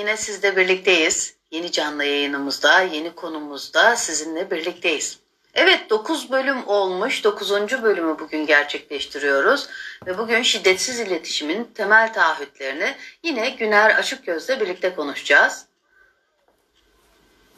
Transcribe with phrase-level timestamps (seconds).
[0.00, 1.34] yine sizle birlikteyiz.
[1.50, 5.18] Yeni canlı yayınımızda, yeni konumuzda sizinle birlikteyiz.
[5.54, 7.24] Evet 9 bölüm olmuş.
[7.24, 7.52] 9.
[7.82, 9.68] bölümü bugün gerçekleştiriyoruz.
[10.06, 15.64] Ve bugün şiddetsiz iletişimin temel taahhütlerini yine Güner Açık Göz'le birlikte konuşacağız.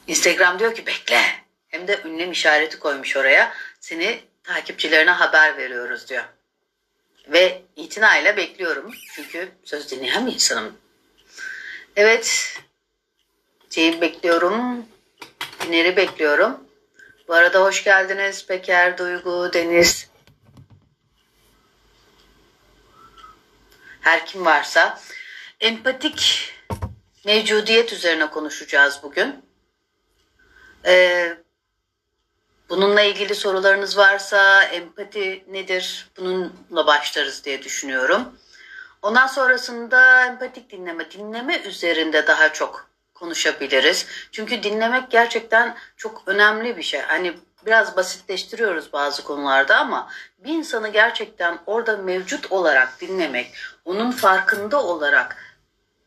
[0.06, 1.22] Instagram diyor ki bekle.
[1.68, 3.52] Hem de ünlem işareti koymuş oraya.
[3.80, 6.24] Seni takipçilerine haber veriyoruz diyor.
[7.28, 8.94] Ve itinayla bekliyorum.
[9.14, 10.81] Çünkü söz dinleyen bir insanım.
[11.96, 12.58] Evet.
[13.70, 14.86] Şeyi bekliyorum.
[15.64, 16.60] Güner'i bekliyorum.
[17.28, 20.10] Bu arada hoş geldiniz Peker, Duygu, Deniz.
[24.00, 25.00] Her kim varsa.
[25.60, 26.50] Empatik
[27.24, 29.44] mevcudiyet üzerine konuşacağız bugün.
[30.86, 31.36] Ee,
[32.68, 36.10] bununla ilgili sorularınız varsa empati nedir?
[36.16, 38.38] Bununla başlarız diye düşünüyorum.
[39.02, 44.06] Ondan sonrasında empatik dinleme, dinleme üzerinde daha çok konuşabiliriz.
[44.32, 47.00] Çünkü dinlemek gerçekten çok önemli bir şey.
[47.00, 47.34] Hani
[47.66, 50.08] biraz basitleştiriyoruz bazı konularda ama
[50.38, 55.36] bir insanı gerçekten orada mevcut olarak dinlemek, onun farkında olarak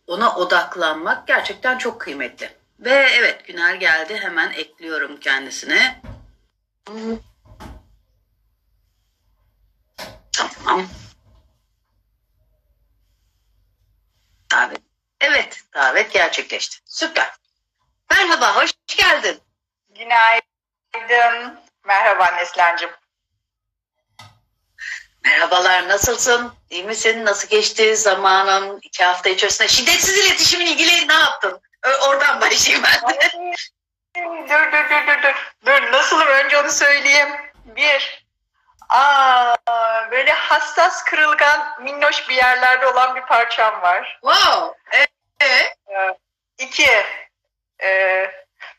[0.07, 2.49] ona odaklanmak gerçekten çok kıymetli.
[2.79, 6.01] Ve evet Güner geldi hemen ekliyorum kendisine.
[10.31, 10.85] Tamam.
[14.51, 14.81] Davet.
[15.21, 16.77] Evet, davet gerçekleşti.
[16.85, 17.31] Süper.
[18.11, 19.41] Merhaba, hoş geldin.
[19.89, 21.59] Günaydın.
[21.83, 22.91] Merhaba Neslihan'cığım.
[25.23, 26.53] Merhabalar, nasılsın?
[26.69, 27.25] İyi misin?
[27.25, 29.67] Nasıl geçti zamanın iki hafta içerisinde?
[29.67, 31.61] Şiddetsiz iletişimin ilgili ne yaptın?
[32.07, 33.01] Oradan başlayayım ben.
[34.15, 35.53] dur dur dur dur dur.
[35.65, 37.29] Dur nasılım önce onu söyleyeyim.
[37.65, 38.25] Bir.
[38.89, 39.55] Aa,
[40.11, 44.19] böyle hassas kırılgan minnoş bir yerlerde olan bir parçam var.
[44.21, 44.77] Wow.
[45.39, 46.24] Evet.
[46.59, 46.91] İki.
[47.83, 48.31] E,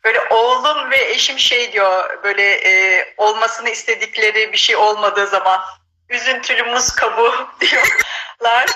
[0.04, 5.60] böyle oğlum ve eşim şey diyor böyle e, olmasını istedikleri bir şey olmadığı zaman
[6.08, 8.66] üzüntülü muz kabuğu diyorlar.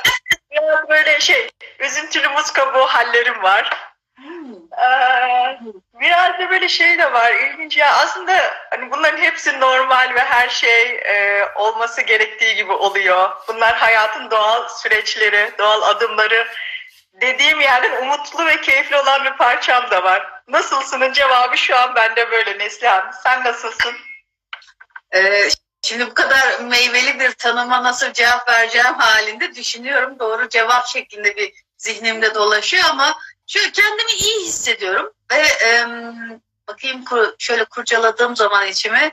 [0.50, 3.91] Biraz böyle şey üzüntülü muz kabuğu hallerim var.
[4.78, 5.59] Ee,
[6.00, 8.32] biraz da böyle şey de var ilginç ya aslında
[8.71, 13.31] hani bunların hepsi normal ve her şey e, olması gerektiği gibi oluyor.
[13.49, 16.47] Bunlar hayatın doğal süreçleri, doğal adımları.
[17.20, 20.42] Dediğim yerden umutlu ve keyifli olan bir parçam da var.
[20.48, 23.10] Nasılsının cevabı şu an bende böyle Neslihan.
[23.22, 23.92] Sen nasılsın?
[25.14, 25.48] Ee,
[25.82, 30.19] şimdi bu kadar meyveli bir tanıma nasıl cevap vereceğim halinde düşünüyorum.
[30.19, 35.87] Doğru cevap şeklinde bir zihnimde dolaşıyor ama şöyle kendimi iyi hissediyorum ve e,
[36.69, 37.04] bakayım
[37.38, 39.12] şöyle kurcaladığım zaman içimi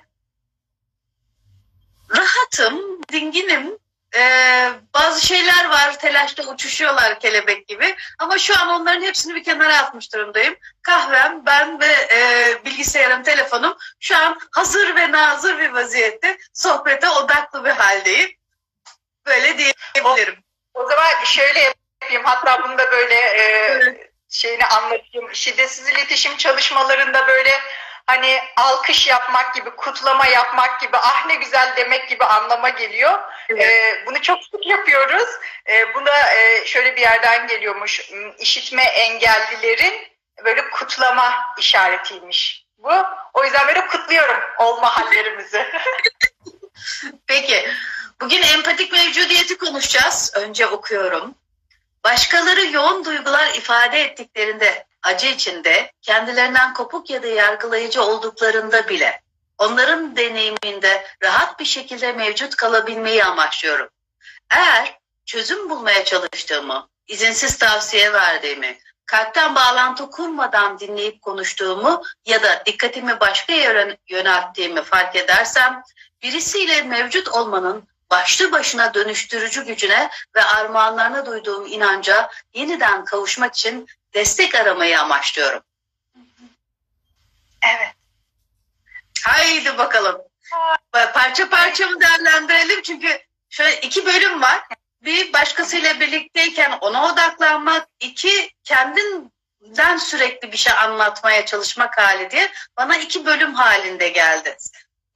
[2.16, 3.78] rahatım, dinginim.
[4.18, 9.78] Ee, bazı şeyler var telaşta uçuşuyorlar kelebek gibi ama şu an onların hepsini bir kenara
[9.78, 10.56] atmış durumdayım.
[10.82, 17.66] Kahvem, ben ve e, bilgisayarım, telefonum şu an hazır ve nazır bir vaziyette sohbete odaklı
[17.66, 18.30] bir haldeyim.
[19.26, 20.44] Böyle diyebilirim.
[20.74, 21.60] O, o zaman şöyle
[22.02, 25.36] yapayım hatta bunu da böyle e, evet şeyini anlatayım.
[25.36, 27.52] Şiddetsiz iletişim çalışmalarında böyle
[28.08, 33.20] hani alkış yapmak gibi, kutlama yapmak gibi, ah ne güzel demek gibi anlama geliyor.
[33.50, 33.64] Evet.
[33.64, 35.30] Ee, bunu çok sık yapıyoruz.
[35.70, 38.12] Ee, buna e, şöyle bir yerden geliyormuş.
[38.12, 40.08] Hmm, işitme engellilerin
[40.46, 42.92] böyle kutlama işaretiymiş bu.
[43.34, 45.66] O yüzden böyle kutluyorum olma hallerimizi.
[47.28, 47.70] Peki.
[48.22, 50.34] Bugün empatik mevcudiyeti konuşacağız.
[50.36, 51.36] Önce okuyorum.
[52.04, 59.22] Başkaları yoğun duygular ifade ettiklerinde, acı içinde, kendilerinden kopuk ya da yargılayıcı olduklarında bile
[59.58, 63.90] onların deneyiminde rahat bir şekilde mevcut kalabilmeyi amaçlıyorum.
[64.50, 73.20] Eğer çözüm bulmaya çalıştığımı, izinsiz tavsiye verdiğimi, kalpten bağlantı kurmadan dinleyip konuştuğumu ya da dikkatimi
[73.20, 75.82] başka yere yönelttiğimi fark edersem,
[76.24, 84.56] birisiyle mevcut olmanın başlı başına dönüştürücü gücüne ve armağanlarına duyduğum inanca yeniden kavuşmak için destek
[84.56, 85.62] aramayı amaçlıyorum.
[87.66, 87.94] Evet.
[89.24, 90.22] Haydi bakalım.
[90.92, 92.82] Parça parça mı değerlendirelim?
[92.82, 93.20] Çünkü
[93.50, 94.64] şöyle iki bölüm var.
[95.02, 97.88] Bir başkasıyla birlikteyken ona odaklanmak.
[98.00, 104.58] iki kendinden sürekli bir şey anlatmaya çalışmak hali diye bana iki bölüm halinde geldi.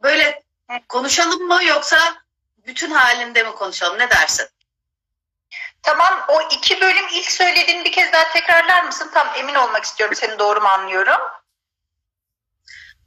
[0.04, 0.44] Böyle
[0.90, 2.22] konuşalım mı yoksa
[2.68, 4.48] bütün halinde mi konuşalım ne dersin?
[5.84, 9.10] Tamam o iki bölüm ilk söylediğini bir kez daha tekrarlar mısın?
[9.14, 11.22] Tam emin olmak istiyorum seni doğru mu anlıyorum?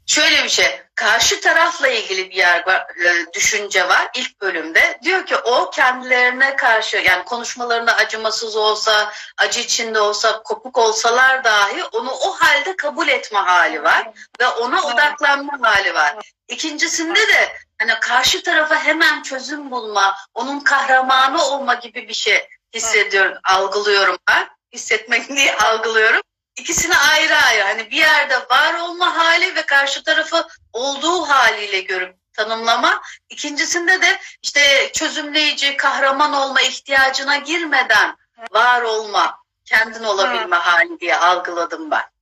[0.06, 0.80] Şöyle bir şey.
[0.94, 4.98] karşı tarafla ilgili bir yer var, e, düşünce var ilk bölümde.
[5.02, 11.84] Diyor ki o kendilerine karşı yani konuşmalarında acımasız olsa, acı içinde olsa, kopuk olsalar dahi
[11.84, 14.10] onu o halde kabul etme hali var
[14.40, 16.32] ve ona odaklanma hali var.
[16.48, 23.38] İkincisinde de hani karşı tarafa hemen çözüm bulma, onun kahramanı olma gibi bir şey hissediyorum,
[23.44, 24.48] algılıyorum ben.
[24.72, 26.20] Hissetmek diye algılıyorum.
[26.56, 32.16] İkisini ayrı ayrı hani bir yerde var olma hali ve karşı tarafı olduğu haliyle görüp
[32.32, 33.02] tanımlama.
[33.28, 38.16] İkincisinde de işte çözümleyici, kahraman olma ihtiyacına girmeden
[38.50, 40.60] var olma, kendin olabilme Hı.
[40.60, 42.13] hali diye algıladım ben.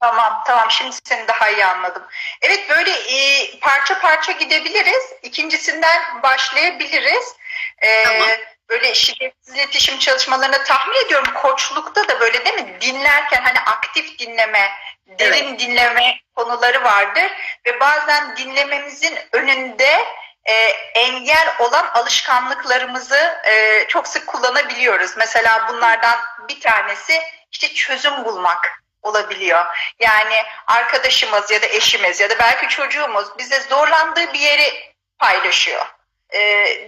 [0.00, 2.02] Tamam tamam şimdi seni daha iyi anladım.
[2.42, 5.12] Evet böyle e, parça parça gidebiliriz.
[5.22, 7.36] İkincisinden başlayabiliriz.
[7.78, 8.28] E, tamam
[8.68, 14.70] böyle şiddetsiz iletişim çalışmalarında tahmin ediyorum koçlukta da böyle değil mi dinlerken hani aktif dinleme,
[15.06, 15.60] derin evet.
[15.60, 17.32] dinleme konuları vardır
[17.66, 20.04] ve bazen dinlememizin önünde
[20.44, 20.52] e,
[20.94, 25.16] engel olan alışkanlıklarımızı e, çok sık kullanabiliyoruz.
[25.16, 26.18] Mesela bunlardan
[26.48, 27.22] bir tanesi
[27.52, 29.64] işte çözüm bulmak olabiliyor.
[30.00, 35.86] Yani arkadaşımız ya da eşimiz ya da belki çocuğumuz bize zorlandığı bir yeri paylaşıyor
[36.30, 36.38] e,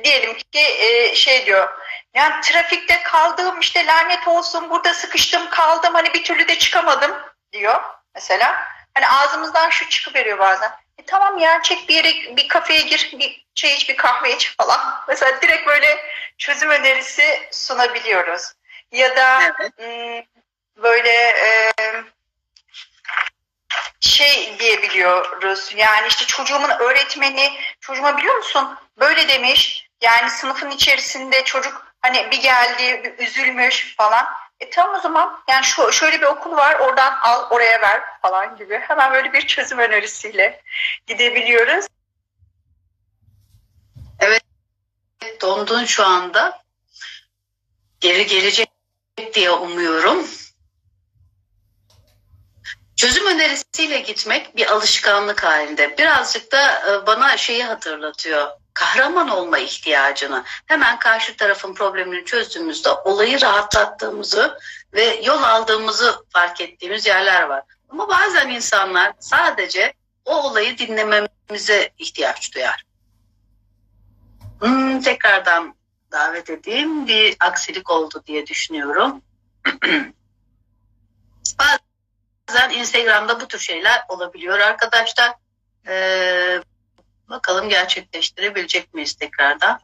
[0.04, 1.68] diyelim ki e, şey diyor
[2.14, 7.12] yani trafikte kaldım işte lanet olsun burada sıkıştım kaldım hani bir türlü de çıkamadım
[7.52, 7.80] diyor
[8.14, 8.62] mesela.
[8.94, 10.70] Hani ağzımızdan şu çıkıveriyor bazen.
[10.98, 14.56] E, tamam ya çek bir yere bir kafeye gir bir çay iç bir kahve iç
[14.56, 15.04] falan.
[15.08, 16.06] Mesela direkt böyle
[16.38, 18.52] çözüm önerisi sunabiliyoruz.
[18.92, 20.26] Ya da evet.
[20.82, 21.72] Böyle e,
[24.00, 25.72] şey diyebiliyoruz.
[25.76, 29.90] Yani işte çocuğumun öğretmeni çocuğuma biliyor musun böyle demiş.
[30.00, 34.26] Yani sınıfın içerisinde çocuk hani bir geldi bir üzülmüş falan.
[34.60, 38.56] E tamam o zaman yani şu şöyle bir okul var oradan al oraya ver falan
[38.56, 38.78] gibi.
[38.78, 40.62] Hemen böyle bir çözüm önerisiyle
[41.06, 41.86] gidebiliyoruz.
[44.20, 44.42] Evet
[45.40, 46.62] dondun şu anda.
[48.00, 48.68] Geri gelecek
[49.34, 50.26] diye umuyorum.
[53.00, 55.98] Çözüm önerisiyle gitmek bir alışkanlık halinde.
[55.98, 58.48] Birazcık da e, bana şeyi hatırlatıyor.
[58.74, 60.44] Kahraman olma ihtiyacını.
[60.66, 64.58] Hemen karşı tarafın problemini çözdüğümüzde olayı rahatlattığımızı
[64.92, 67.62] ve yol aldığımızı fark ettiğimiz yerler var.
[67.88, 69.94] Ama bazen insanlar sadece
[70.24, 72.84] o olayı dinlememize ihtiyaç duyar.
[74.60, 75.74] Hmm, tekrardan
[76.12, 77.06] davet edeyim.
[77.06, 79.22] Bir aksilik oldu diye düşünüyorum.
[82.50, 85.34] Bazen Instagram'da bu tür şeyler olabiliyor arkadaşlar.
[85.88, 86.60] Ee,
[87.28, 89.80] bakalım gerçekleştirebilecek miyiz tekrardan?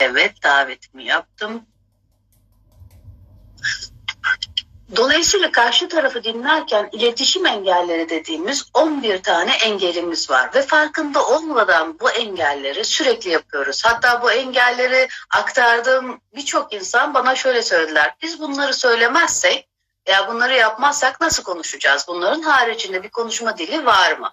[0.00, 1.66] Evet davetimi yaptım.
[4.96, 12.10] Dolayısıyla karşı tarafı dinlerken iletişim engelleri dediğimiz 11 tane engelimiz var ve farkında olmadan bu
[12.10, 13.84] engelleri sürekli yapıyoruz.
[13.84, 18.14] Hatta bu engelleri aktardığım birçok insan bana şöyle söylediler.
[18.22, 19.68] Biz bunları söylemezsek
[20.08, 22.04] ya bunları yapmazsak nasıl konuşacağız?
[22.08, 24.32] Bunların haricinde bir konuşma dili var mı?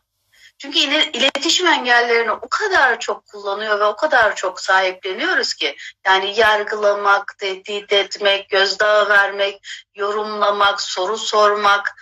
[0.57, 5.75] Çünkü iletişim engellerini o kadar çok kullanıyor ve o kadar çok sahipleniyoruz ki
[6.05, 11.95] yani yargılamak, tehdit etmek, gözdağı vermek, yorumlamak, soru sormak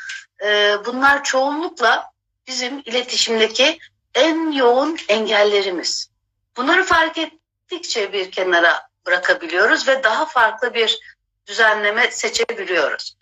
[0.43, 2.11] e, bunlar çoğunlukla
[2.47, 3.79] bizim iletişimdeki
[4.15, 6.09] en yoğun engellerimiz.
[6.57, 10.99] Bunları fark ettikçe bir kenara bırakabiliyoruz ve daha farklı bir
[11.47, 13.15] düzenleme seçebiliyoruz.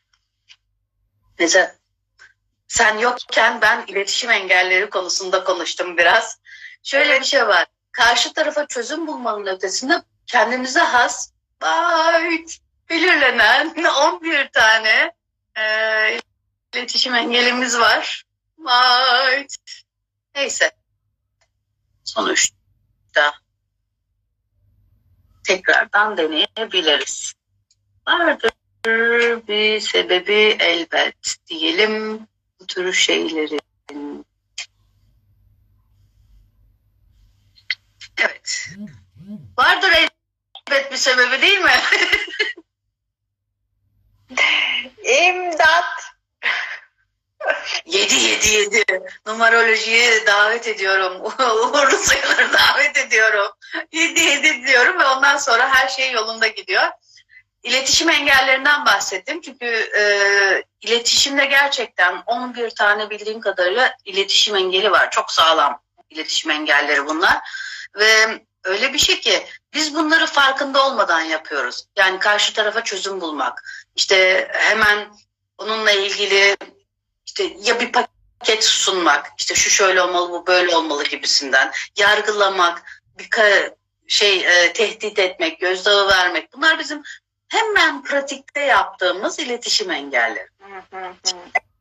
[1.42, 1.76] Mesela
[2.68, 6.40] sen yokken ben iletişim engelleri konusunda konuştum biraz.
[6.84, 7.66] Şöyle bir şey var.
[7.92, 11.32] Karşı tarafa çözüm bulmanın ötesinde kendimize has
[11.62, 12.58] bayt,
[12.90, 13.84] belirlenen
[14.14, 15.12] 11 tane
[15.58, 15.64] e,
[16.74, 18.24] iletişim engelimiz var.
[18.58, 19.56] Bayt.
[20.36, 20.72] Neyse.
[22.04, 23.34] Sonuçta
[25.48, 27.34] tekrardan deneyebiliriz.
[28.08, 28.51] Vardır
[28.86, 32.28] bir sebebi elbet diyelim
[32.60, 34.26] bu tür şeylerin.
[38.18, 38.70] Evet.
[39.58, 41.72] Vardır elbet bir sebebi değil mi?
[45.04, 46.12] İmdat.
[47.86, 48.84] Yedi yedi yedi.
[49.26, 51.22] Numarolojiye davet ediyorum.
[51.40, 53.52] Uğurlu sayıları davet ediyorum.
[53.92, 56.92] Yedi yedi diyorum ve ondan sonra her şey yolunda gidiyor.
[57.64, 59.42] İletişim engellerinden bahsettim.
[59.42, 59.66] Çünkü
[59.98, 60.04] e,
[60.82, 65.12] iletişimde gerçekten 11 tane bildiğim kadarıyla iletişim engeli var.
[65.12, 67.38] Çok sağlam iletişim engelleri bunlar.
[67.96, 71.86] Ve öyle bir şey ki biz bunları farkında olmadan yapıyoruz.
[71.96, 73.64] Yani karşı tarafa çözüm bulmak.
[73.96, 75.08] İşte hemen
[75.58, 76.58] onunla ilgili
[77.26, 82.84] işte ya bir paket sunmak, işte şu şöyle olmalı, bu böyle olmalı gibisinden yargılamak,
[83.18, 83.30] bir
[84.08, 86.54] şey e, tehdit etmek, gözdağı vermek.
[86.54, 87.04] Bunlar bizim
[87.52, 90.48] hemen pratikte yaptığımız iletişim engelleri.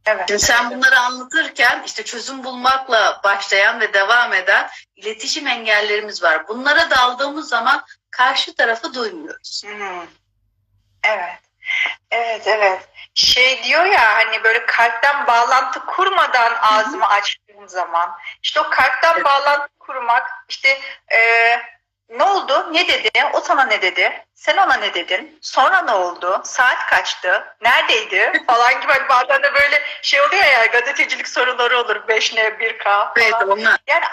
[0.07, 0.25] Evet.
[0.29, 6.49] Şimdi sen bunları anlatırken işte çözüm bulmakla başlayan ve devam eden iletişim engellerimiz var.
[6.49, 9.63] Bunlara daldığımız zaman karşı tarafı duymuyoruz.
[11.05, 11.39] Evet.
[12.11, 12.89] Evet evet.
[13.15, 19.25] Şey diyor ya hani böyle kalpten bağlantı kurmadan ağzımı açtığım zaman işte o kalpten evet.
[19.25, 20.69] bağlantı kurmak işte
[21.13, 21.19] e,
[22.11, 22.73] ne oldu?
[22.73, 23.11] Ne dedi?
[23.33, 24.27] O sana ne dedi?
[24.35, 25.39] Sen ona ne dedin?
[25.43, 26.41] Sonra ne oldu?
[26.45, 27.45] Saat kaçtı?
[27.63, 28.33] Neredeydi?
[28.47, 31.97] Falan gibi hani bazen de böyle şey oluyor ya gazetecilik soruları olur.
[31.97, 33.13] 5N, 1K falan.
[33.17, 33.79] Evet onlar.
[33.87, 34.05] Yani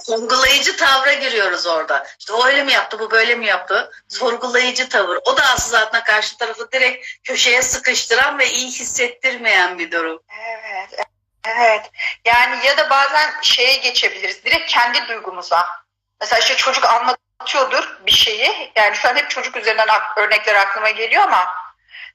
[0.00, 2.06] sorgulayıcı tavra giriyoruz orada.
[2.18, 3.92] İşte o öyle mi yaptı, bu böyle mi yaptı?
[4.08, 5.18] Sorgulayıcı tavır.
[5.24, 10.22] O da aslında zaten karşı tarafı direkt köşeye sıkıştıran ve iyi hissettirmeyen bir durum.
[10.40, 11.06] Evet.
[11.46, 11.90] Evet.
[12.24, 14.44] Yani ya da bazen şeye geçebiliriz.
[14.44, 15.66] Direkt kendi duygumuza.
[16.20, 18.72] Mesela işte çocuk anlat anlatıyordur bir şeyi.
[18.76, 21.54] Yani şu an hep çocuk üzerinden örnekler aklıma geliyor ama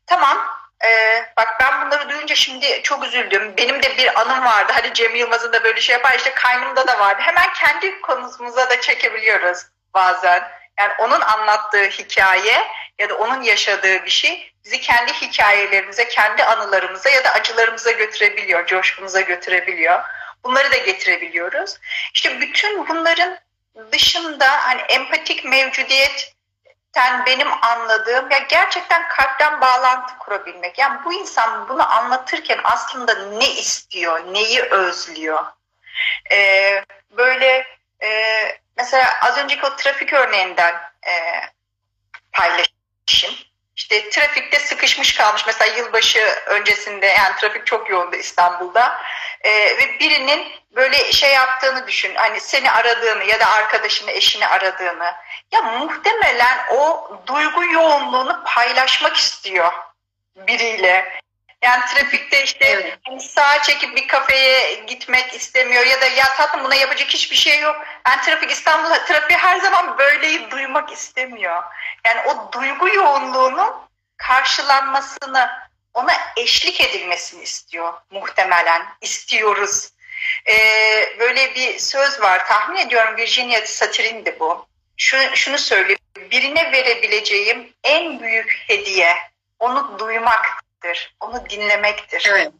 [0.05, 0.37] tamam
[0.85, 0.89] e,
[1.37, 3.53] bak ben bunları duyunca şimdi çok üzüldüm.
[3.57, 4.73] Benim de bir anım vardı.
[4.75, 6.15] Hani Cem Yılmaz'ın da böyle şey yapar.
[6.17, 7.21] işte kaynımda da vardı.
[7.21, 9.57] Hemen kendi konumuza da çekebiliyoruz
[9.93, 10.43] bazen.
[10.79, 12.67] Yani onun anlattığı hikaye
[12.99, 18.65] ya da onun yaşadığı bir şey bizi kendi hikayelerimize, kendi anılarımıza ya da acılarımıza götürebiliyor,
[18.65, 20.03] coşkumuza götürebiliyor.
[20.43, 21.77] Bunları da getirebiliyoruz.
[22.13, 23.37] İşte bütün bunların
[23.91, 30.77] dışında hani empatik mevcudiyetten benim anladığım ya gerçekten kalpten bağlantı kurabilmek.
[30.77, 35.45] Yani bu insan bunu anlatırken aslında ne istiyor, neyi özlüyor.
[36.31, 37.67] Ee, böyle
[38.03, 38.09] e,
[38.77, 40.75] mesela az önceki o trafik örneğinden
[41.07, 41.13] e,
[42.31, 43.46] paylaşayım.
[43.77, 49.01] İşte trafikte sıkışmış kalmış mesela yılbaşı öncesinde yani trafik çok yoğundu İstanbul'da
[49.41, 55.13] ee, ve birinin böyle şey yaptığını düşün hani seni aradığını ya da arkadaşını eşini aradığını
[55.51, 59.71] ya muhtemelen o duygu yoğunluğunu paylaşmak istiyor
[60.35, 61.19] biriyle.
[61.61, 62.97] Yani trafikte işte evet.
[63.05, 67.59] hani sağa çekip bir kafeye gitmek istemiyor ya da ya tatlım buna yapacak hiçbir şey
[67.59, 67.75] yok.
[68.07, 71.63] Yani trafik İstanbul'da trafiği her zaman böyleyi duymak istemiyor.
[72.07, 73.73] Yani o duygu yoğunluğunun
[74.17, 75.49] karşılanmasını,
[75.93, 78.85] ona eşlik edilmesini istiyor muhtemelen.
[79.01, 79.89] istiyoruz.
[80.47, 82.47] Ee, böyle bir söz var.
[82.47, 84.65] Tahmin ediyorum Virginia Satir'indi bu.
[84.97, 85.99] Şu, şunu söylüyor.
[86.31, 89.15] Birine verebileceğim en büyük hediye
[89.59, 91.15] onu duymaktır.
[91.19, 92.27] Onu dinlemektir.
[92.29, 92.51] Evet.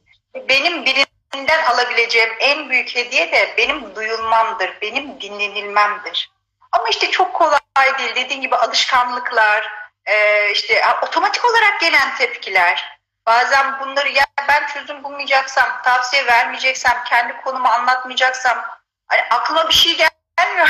[0.50, 4.78] Benim birinden alabileceğim en büyük hediye de benim duyulmamdır.
[4.82, 6.32] Benim dinlenilmemdir.
[6.72, 7.60] Ama işte çok kolay
[7.98, 8.16] değil.
[8.16, 9.72] Dediğin gibi alışkanlıklar,
[10.06, 12.98] e, işte otomatik olarak gelen tepkiler.
[13.26, 18.66] Bazen bunları ya ben çözüm bulmayacaksam, tavsiye vermeyeceksem, kendi konumu anlatmayacaksam
[19.08, 20.70] hani aklıma bir şey gelmiyor.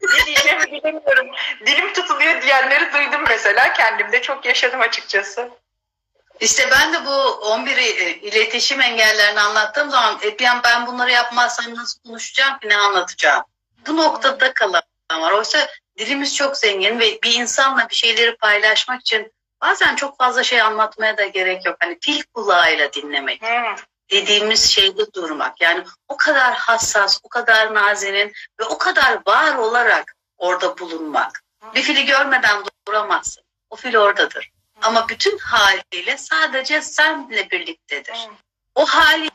[0.18, 1.26] ne diyeceğimi bilemiyorum.
[1.66, 3.72] Dilim tutuluyor diyenleri duydum mesela.
[3.72, 5.50] Kendimde çok yaşadım açıkçası.
[6.40, 7.76] İşte ben de bu 11
[8.22, 13.44] iletişim engellerini anlattığım zaman e, ben bunları yapmazsam nasıl konuşacağım ki ne anlatacağım?
[13.86, 15.32] Bu noktada kalan var.
[15.32, 20.60] Oysa dilimiz çok zengin ve bir insanla bir şeyleri paylaşmak için bazen çok fazla şey
[20.60, 21.76] anlatmaya da gerek yok.
[21.80, 23.42] Hani fil kulağıyla dinlemek.
[23.42, 23.76] Hmm.
[24.10, 25.60] Dediğimiz şeyde durmak.
[25.60, 31.42] Yani o kadar hassas, o kadar nazinin ve o kadar var olarak orada bulunmak.
[31.62, 31.74] Hmm.
[31.74, 33.44] Bir fili görmeden duramazsın.
[33.70, 34.50] O fil oradadır.
[34.74, 34.84] Hmm.
[34.84, 38.14] Ama bütün haliyle sadece senle birliktedir.
[38.14, 38.34] Hmm.
[38.74, 39.30] O hali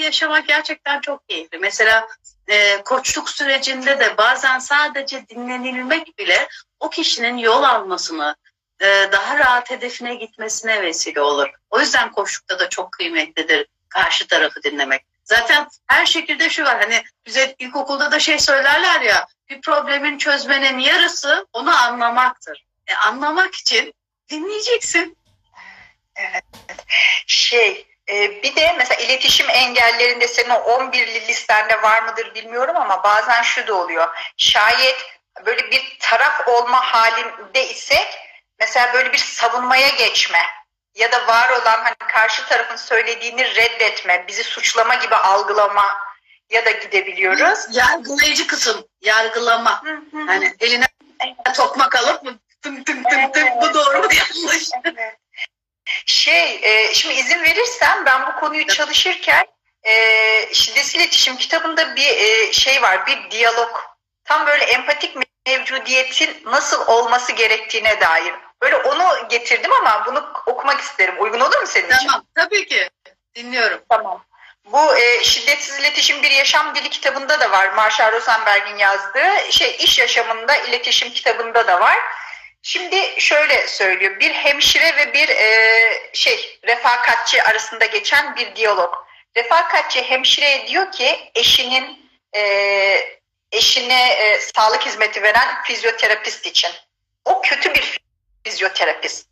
[0.00, 1.58] yaşamak gerçekten çok keyifli.
[1.58, 2.08] Mesela
[2.48, 6.48] e, koçluk sürecinde de bazen sadece dinlenilmek bile
[6.80, 8.36] o kişinin yol almasını,
[8.80, 11.48] e, daha rahat hedefine gitmesine vesile olur.
[11.70, 15.02] O yüzden koçlukta da çok kıymetlidir karşı tarafı dinlemek.
[15.24, 20.78] Zaten her şekilde şu var hani bize ilkokulda da şey söylerler ya bir problemin çözmenin
[20.78, 22.66] yarısı onu anlamaktır.
[22.86, 23.94] E, anlamak için
[24.30, 25.16] dinleyeceksin.
[26.16, 26.44] Evet.
[27.26, 27.89] Şey
[28.42, 33.66] bir de mesela iletişim engellerinde senin o 11'li listende var mıdır bilmiyorum ama bazen şu
[33.66, 34.08] da oluyor.
[34.36, 34.96] Şayet
[35.46, 38.18] böyle bir taraf olma halinde isek
[38.58, 40.38] mesela böyle bir savunmaya geçme
[40.94, 45.98] ya da var olan hani karşı tarafın söylediğini reddetme, bizi suçlama gibi algılama
[46.50, 47.58] ya da gidebiliyoruz.
[47.70, 49.82] Yargılayıcı kısım, yargılama.
[50.26, 50.86] Hani eline
[51.54, 52.22] tokmak alıp
[52.62, 54.70] tım tım tım tım bu doğru mu yanlış.
[54.84, 55.19] Evet.
[56.06, 59.46] Şey, e, şimdi izin verirsen ben bu konuyu çalışırken
[59.82, 59.94] e,
[60.54, 63.80] şiddetsiz iletişim kitabında bir e, şey var, bir diyalog.
[64.24, 65.16] Tam böyle empatik
[65.46, 68.34] mevcudiyetin nasıl olması gerektiğine dair.
[68.62, 71.14] Böyle onu getirdim ama bunu okumak isterim.
[71.18, 72.08] Uygun olur mu senin tamam, için?
[72.08, 72.90] Tamam, tabii ki.
[73.34, 73.80] Dinliyorum.
[73.88, 74.24] Tamam.
[74.64, 77.68] Bu e, şiddetsiz iletişim bir yaşam dili kitabında da var.
[77.68, 81.98] Marshall Rosenberg'in yazdığı şey iş yaşamında iletişim kitabında da var.
[82.62, 84.20] Şimdi şöyle söylüyor.
[84.20, 88.94] Bir hemşire ve bir e, şey refakatçi arasında geçen bir diyalog.
[89.36, 92.40] Refakatçi hemşireye diyor ki eşinin e,
[93.52, 96.70] eşine e, sağlık hizmeti veren fizyoterapist için.
[97.24, 98.00] O kötü bir
[98.44, 99.28] fizyoterapist.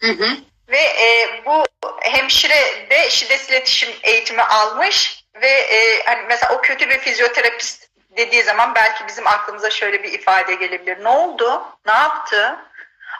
[0.00, 0.36] Hı hı.
[0.68, 1.64] Ve e, bu
[2.00, 7.77] hemşire de şiddet iletişim eğitimi almış ve e, hani mesela o kötü bir fizyoterapist
[8.18, 11.04] dediği zaman belki bizim aklımıza şöyle bir ifade gelebilir.
[11.04, 11.62] Ne oldu?
[11.86, 12.58] Ne yaptı?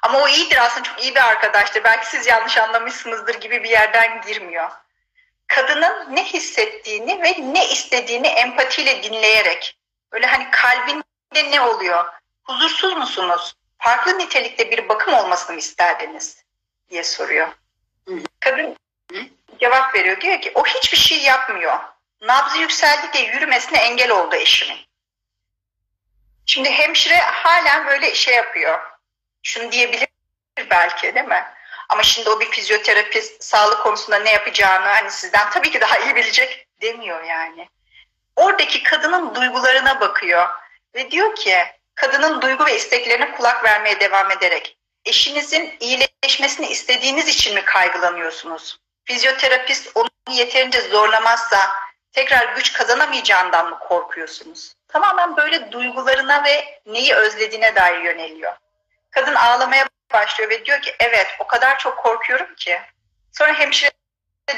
[0.02, 1.85] Ama o iyidir aslında çok iyi bir arkadaştır.
[1.85, 4.71] Belki siz yanlış anlamışsınızdır gibi bir yerden girmiyor.
[5.47, 9.78] Kadının ne hissettiğini ve ne istediğini empatiyle dinleyerek
[10.12, 12.05] böyle hani kalbinde ne oluyor?
[12.45, 13.55] Huzursuz musunuz?
[13.78, 16.45] Farklı nitelikte bir bakım olmasını isterdiniz?
[16.90, 17.49] diye soruyor.
[18.40, 18.76] Kadın
[19.61, 20.21] cevap veriyor.
[20.21, 21.78] Diyor ki o hiçbir şey yapmıyor.
[22.21, 24.88] Nabzı yükseldi diye yürümesine engel oldu eşimin.
[26.49, 28.81] Şimdi hemşire halen böyle şey yapıyor.
[29.43, 30.09] Şunu diyebilir
[30.71, 31.45] belki değil mi?
[31.88, 36.17] Ama şimdi o bir fizyoterapist sağlık konusunda ne yapacağını hani sizden tabii ki daha iyi
[36.17, 37.69] bilecek demiyor yani.
[38.37, 40.49] Oradaki kadının duygularına bakıyor
[40.95, 41.57] ve diyor ki
[41.95, 48.78] kadının duygu ve isteklerine kulak vermeye devam ederek eşinizin iyileşmesini istediğiniz için mi kaygılanıyorsunuz?
[49.05, 51.59] Fizyoterapist onu yeterince zorlamazsa
[52.12, 54.78] tekrar güç kazanamayacağından mı korkuyorsunuz?
[54.88, 58.57] Tamamen böyle duygularına ve neyi özlediğine dair yöneliyor.
[59.11, 62.80] Kadın ağlamaya başlıyor ve diyor ki evet o kadar çok korkuyorum ki.
[63.33, 63.90] Sonra hemşire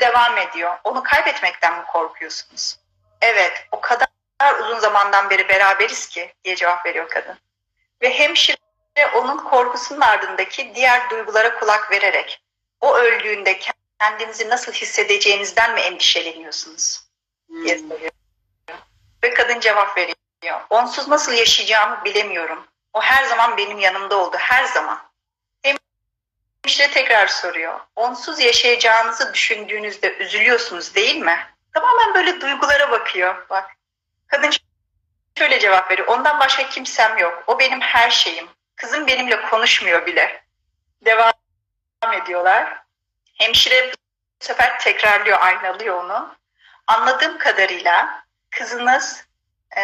[0.01, 0.79] devam ediyor.
[0.85, 2.79] Onu kaybetmekten mi korkuyorsunuz?
[3.21, 4.09] Evet o kadar
[4.61, 7.39] uzun zamandan beri beraberiz ki diye cevap veriyor kadın.
[8.03, 8.57] Ve hemşire
[9.15, 12.43] onun korkusunun ardındaki diğer duygulara kulak vererek
[12.81, 13.61] o öldüğünde
[13.99, 17.11] kendinizi nasıl hissedeceğinizden mi endişeleniyorsunuz?
[17.65, 17.89] diye hmm.
[17.89, 18.11] soruyor.
[19.23, 20.17] Ve kadın cevap veriyor.
[20.71, 22.67] Onsuz nasıl yaşayacağımı bilemiyorum.
[22.93, 24.37] O her zaman benim yanımda oldu.
[24.39, 25.11] Her zaman.
[25.63, 27.81] Hemşire tekrar soruyor.
[27.97, 31.47] Onsuz yaşayacağınızı düşündüğünüzde üzülüyorsunuz değil mi?
[31.75, 33.47] Tamamen böyle duygulara bakıyor.
[33.51, 33.71] Bak.
[34.27, 34.51] Kadın
[35.39, 36.09] şöyle cevap veriyor.
[36.09, 37.45] Ondan başka kimsem yok.
[37.47, 38.49] O benim her şeyim.
[38.77, 40.45] Kızım benimle konuşmuyor bile.
[41.05, 41.33] Devam
[42.23, 42.83] ediyorlar.
[43.35, 43.93] Hemşire
[44.41, 46.37] bu sefer tekrarlıyor, aynalıyor onu.
[46.87, 49.25] Anladığım kadarıyla kızınız
[49.77, 49.83] e,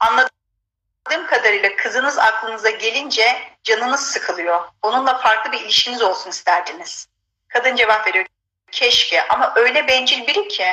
[0.00, 4.68] anladığım kadarıyla kızınız aklınıza gelince canınız sıkılıyor.
[4.82, 7.08] Onunla farklı bir ilişkiniz olsun isterdiniz.
[7.48, 8.26] Kadın cevap veriyor.
[8.72, 10.66] Keşke ama öyle bencil biri ki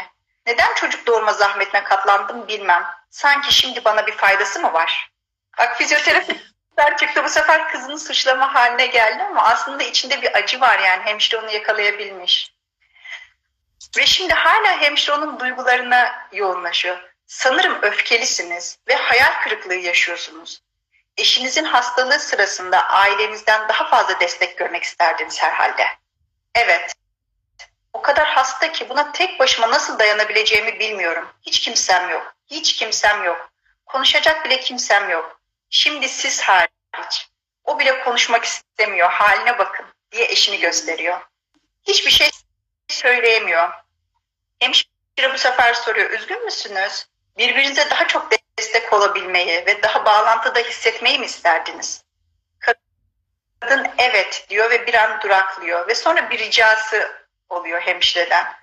[0.46, 2.86] neden çocuk doğurma zahmetine katlandım bilmem.
[3.10, 5.12] Sanki şimdi bana bir faydası mı var?
[5.58, 6.38] Bak fizyoterapi
[7.00, 11.38] çıktı bu sefer kızını suçlama haline geldi ama aslında içinde bir acı var yani hemşire
[11.38, 12.54] onu yakalayabilmiş.
[13.98, 17.11] Ve şimdi hala hemşire onun duygularına yoğunlaşıyor.
[17.32, 20.62] Sanırım öfkelisiniz ve hayal kırıklığı yaşıyorsunuz.
[21.18, 25.88] Eşinizin hastalığı sırasında ailenizden daha fazla destek görmek isterdiniz herhalde.
[26.56, 26.94] Evet.
[27.94, 31.30] O kadar hasta ki buna tek başıma nasıl dayanabileceğimi bilmiyorum.
[31.42, 32.34] Hiç kimsem yok.
[32.48, 33.52] Hiç kimsem yok.
[33.86, 35.40] Konuşacak bile kimsem yok.
[35.70, 37.30] Şimdi siz hariç.
[37.64, 39.12] O bile konuşmak istemiyor.
[39.12, 41.22] Haline bakın diye eşini gösteriyor.
[41.88, 42.30] Hiçbir şey
[42.88, 43.70] söyleyemiyor.
[44.60, 46.10] Hemşire bu sefer soruyor.
[46.10, 47.11] Üzgün müsünüz?
[47.38, 52.04] Birbirinize daha çok destek olabilmeyi ve daha bağlantıda hissetmeyi mi isterdiniz?
[53.60, 57.12] Kadın evet diyor ve bir an duraklıyor ve sonra bir ricası
[57.50, 58.54] oluyor hemşireden.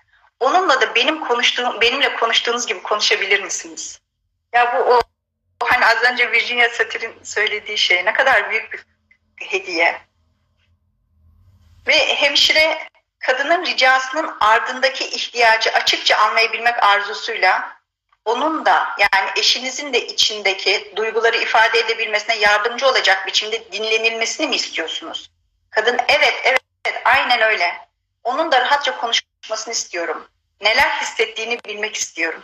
[0.40, 4.00] Onunla da benim konuştuğum, benimle konuştuğunuz gibi konuşabilir misiniz?
[4.52, 5.00] Ya bu o
[5.64, 8.84] hani az önce Virginia Satir'in söylediği şey ne kadar büyük bir
[9.46, 10.00] hediye.
[11.86, 17.77] Ve hemşire kadının ricasının ardındaki ihtiyacı açıkça anlayabilmek arzusuyla
[18.28, 25.30] onun da yani eşinizin de içindeki duyguları ifade edebilmesine yardımcı olacak biçimde dinlenilmesini mi istiyorsunuz?
[25.70, 27.88] Kadın evet evet, evet aynen öyle.
[28.24, 30.28] Onun da rahatça konuşmasını istiyorum.
[30.60, 32.42] Neler hissettiğini bilmek istiyorum.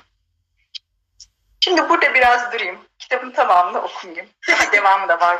[1.61, 2.79] Şimdi burada biraz durayım.
[2.99, 4.29] Kitabın tamamını okumayayım.
[4.73, 5.39] devamı da var.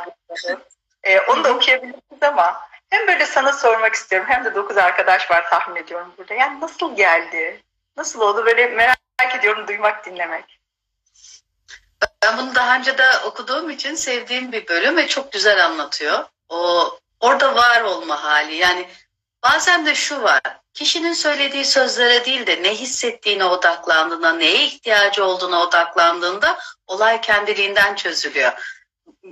[1.03, 5.49] Ee, onu da okuyabilirsiniz ama hem böyle sana sormak istiyorum hem de dokuz arkadaş var
[5.49, 6.33] tahmin ediyorum burada.
[6.33, 7.61] Yani nasıl geldi?
[7.97, 8.45] Nasıl oldu?
[8.45, 10.59] Böyle merak ediyorum duymak, dinlemek.
[12.23, 16.25] Ben bunu daha önce de okuduğum için sevdiğim bir bölüm ve çok güzel anlatıyor.
[16.49, 18.55] O orada var olma hali.
[18.55, 18.89] Yani
[19.43, 20.41] bazen de şu var
[20.73, 28.51] kişinin söylediği sözlere değil de ne hissettiğine odaklandığında, neye ihtiyacı olduğuna odaklandığında olay kendiliğinden çözülüyor.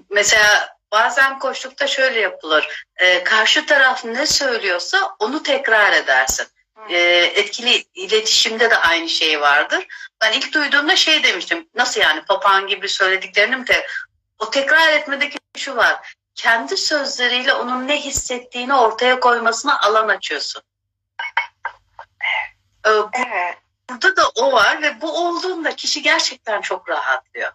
[0.10, 2.86] Mesela bazen koştukta şöyle yapılır.
[2.96, 6.48] E, karşı taraf ne söylüyorsa onu tekrar edersin.
[6.90, 6.98] E,
[7.36, 9.88] etkili iletişimde de aynı şey vardır.
[10.22, 11.70] Ben ilk duyduğumda şey demiştim.
[11.76, 13.88] Nasıl yani papağan gibi söylediklerini de
[14.40, 16.16] o tekrar etmedeki şu var.
[16.36, 20.62] Kendi sözleriyle onun ne hissettiğini ortaya koymasına alan açıyorsun.
[22.86, 23.58] Ee, evet.
[23.90, 27.52] Burada da o var ve bu olduğunda kişi gerçekten çok rahatlıyor.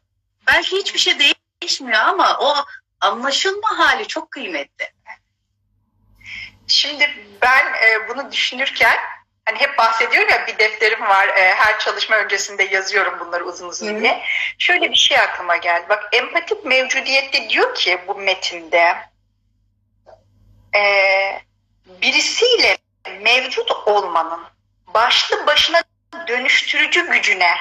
[0.47, 1.17] Belki hiçbir şey
[1.61, 2.55] değişmiyor ama o
[3.01, 4.93] anlaşılma hali çok kıymetli.
[6.67, 7.11] Şimdi
[7.43, 8.99] ben e, bunu düşünürken
[9.49, 14.01] hani hep bahsediyorum ya bir defterim var e, her çalışma öncesinde yazıyorum bunları uzun uzun
[14.01, 14.23] diye.
[14.59, 15.87] Şöyle bir şey aklıma geldi.
[15.89, 18.97] Bak empatik mevcudiyette diyor ki bu metinde
[20.77, 20.83] e,
[22.03, 22.79] birisiyle
[23.21, 24.41] mevcut olmanın
[24.87, 25.83] başlı başına
[26.27, 27.55] dönüştürücü gücüne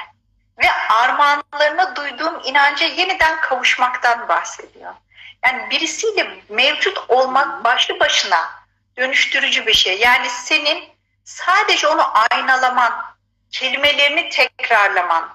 [0.58, 4.94] ve armağanlarına duyduğum inanca yeniden kavuşmaktan bahsediyor.
[5.44, 8.50] Yani birisiyle mevcut olmak başlı başına
[8.96, 9.98] dönüştürücü bir şey.
[9.98, 10.97] Yani senin
[11.28, 13.04] sadece onu aynalaman,
[13.50, 15.28] kelimelerini tekrarlaman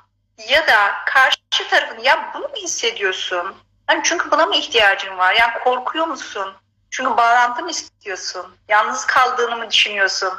[0.47, 3.55] ya da karşı tarafın ya bunu mu hissediyorsun?
[3.89, 5.33] Yani çünkü buna mı ihtiyacın var?
[5.33, 6.53] Yani korkuyor musun?
[6.89, 8.55] Çünkü bağlantı mı istiyorsun?
[8.67, 10.33] Yalnız kaldığını mı düşünüyorsun?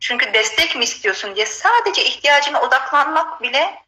[0.00, 3.82] Çünkü destek mi istiyorsun diye sadece ihtiyacına odaklanmak bile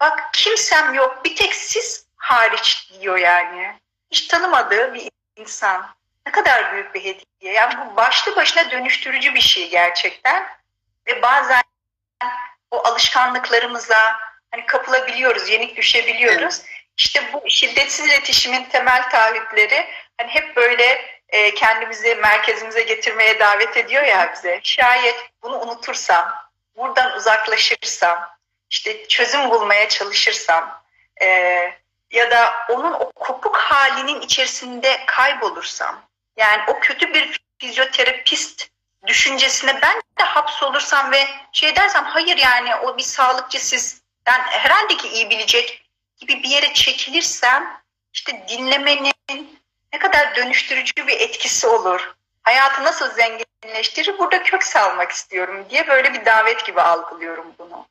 [0.00, 3.80] bak kimsem yok bir tek siz hariç diyor yani.
[4.10, 5.97] Hiç tanımadığı bir insan.
[6.28, 7.52] Ne kadar büyük bir hediye.
[7.52, 10.46] Yani bu başlı başına dönüştürücü bir şey gerçekten.
[11.06, 11.62] Ve bazen
[12.70, 14.16] o alışkanlıklarımıza
[14.50, 16.60] hani kapılabiliyoruz, yenik düşebiliyoruz.
[16.60, 16.70] Evet.
[16.96, 19.86] İşte bu şiddetsiz iletişimin temel taahhütleri
[20.18, 24.60] hani hep böyle e, kendimizi merkezimize getirmeye davet ediyor ya bize.
[24.62, 26.34] Şayet bunu unutursam,
[26.76, 28.28] buradan uzaklaşırsam,
[28.70, 30.82] işte çözüm bulmaya çalışırsam
[31.22, 31.26] e,
[32.10, 36.07] ya da onun o kopuk halinin içerisinde kaybolursam,
[36.38, 38.68] yani o kötü bir fizyoterapist
[39.06, 45.08] düşüncesine ben de hapsolursam ve şey dersem hayır yani o bir sağlıkçı sizden herhalde ki
[45.08, 47.80] iyi bilecek gibi bir yere çekilirsem
[48.12, 49.58] işte dinlemenin
[49.92, 52.14] ne kadar dönüştürücü bir etkisi olur.
[52.42, 57.86] Hayatı nasıl zenginleştirir burada kök salmak istiyorum diye böyle bir davet gibi algılıyorum bunu.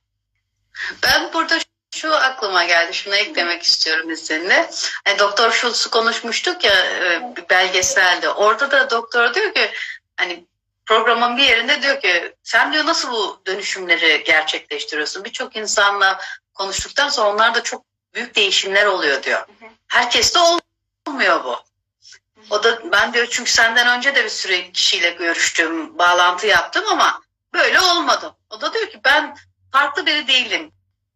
[1.04, 1.60] Ben burada
[1.98, 4.70] şu aklıma geldi, şunu eklemek istiyorum izninle.
[5.08, 8.30] Yani Doktor Schultz'u konuşmuştuk ya e, belgeselde.
[8.30, 9.72] Orada da doktor diyor ki
[10.18, 10.46] hani
[10.86, 15.24] programın bir yerinde diyor ki sen diyor nasıl bu dönüşümleri gerçekleştiriyorsun?
[15.24, 16.20] Birçok insanla
[16.54, 19.46] konuştuktan sonra onlarda çok büyük değişimler oluyor diyor.
[19.88, 21.60] Herkes de olmuyor bu.
[22.50, 27.22] O da ben diyor çünkü senden önce de bir süre kişiyle görüştüm, bağlantı yaptım ama
[27.54, 28.36] böyle olmadı.
[28.50, 29.38] O da diyor ki ben
[29.72, 30.72] farklı biri değilim.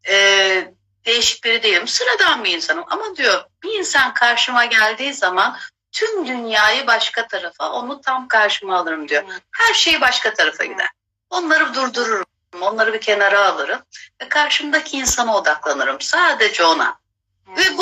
[0.09, 0.73] Ee,
[1.05, 1.87] değişik biri değilim.
[1.87, 2.85] Sıradan bir insanım.
[2.87, 5.57] Ama diyor bir insan karşıma geldiği zaman
[5.91, 9.23] tüm dünyayı başka tarafa, onu tam karşıma alırım diyor.
[9.51, 10.89] Her şey başka tarafa gider.
[11.29, 12.25] Onları durdururum.
[12.61, 13.81] Onları bir kenara alırım.
[14.21, 16.01] Ve karşımdaki insana odaklanırım.
[16.01, 16.99] Sadece ona.
[17.47, 17.81] Ve bu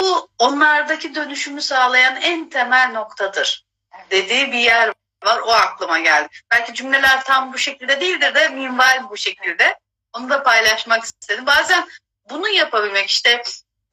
[0.00, 3.64] bu onlardaki dönüşümü sağlayan en temel noktadır
[4.10, 4.92] dediği bir yer
[5.24, 5.38] var.
[5.38, 6.28] O aklıma geldi.
[6.50, 9.78] Belki cümleler tam bu şekilde değildir de minval bu şekilde.
[10.12, 11.46] Onu da paylaşmak istedim.
[11.46, 11.88] Bazen
[12.30, 13.42] bunu yapabilmek işte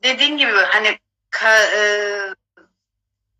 [0.04, 2.20] dediğin gibi hani ka, e,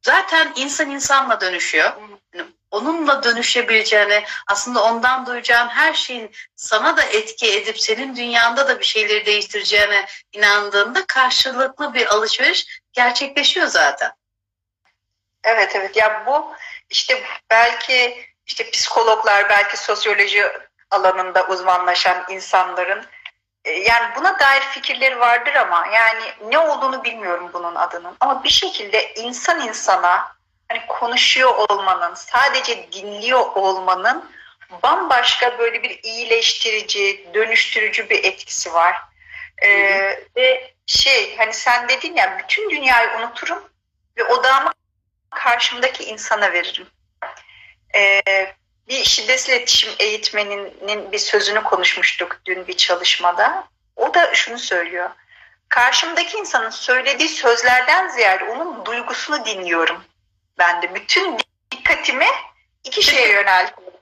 [0.02, 1.92] zaten insan insanla dönüşüyor.
[2.34, 8.80] Yani onunla dönüşebileceğini, aslında ondan duyacağın her şeyin sana da etki edip senin dünyanda da
[8.80, 14.12] bir şeyleri değiştireceğine inandığında karşılıklı bir alışveriş gerçekleşiyor zaten.
[15.44, 16.54] Evet evet ya bu
[16.90, 20.46] işte belki işte psikologlar belki sosyoloji
[20.92, 23.06] alanında uzmanlaşan insanların
[23.66, 28.18] e, yani buna dair fikirleri vardır ama yani ne olduğunu bilmiyorum bunun adının.
[28.20, 30.36] Ama bir şekilde insan insana
[30.68, 34.32] hani konuşuyor olmanın, sadece dinliyor olmanın
[34.84, 39.02] bambaşka böyle bir iyileştirici, dönüştürücü bir etkisi var.
[39.62, 43.64] Ee, ve şey hani sen dedin ya bütün dünyayı unuturum
[44.18, 44.72] ve odağımı
[45.30, 46.88] karşımdaki insana veririm.
[47.96, 48.22] Ee,
[48.90, 53.68] bir şiddetsiz iletişim eğitmeninin bir sözünü konuşmuştuk dün bir çalışmada.
[53.96, 55.10] O da şunu söylüyor.
[55.70, 60.04] Karşımdaki insanın söylediği sözlerden ziyade onun duygusunu dinliyorum.
[60.58, 61.38] Ben de bütün
[61.72, 62.28] dikkatimi
[62.84, 63.94] iki şeye yöneltiyorum.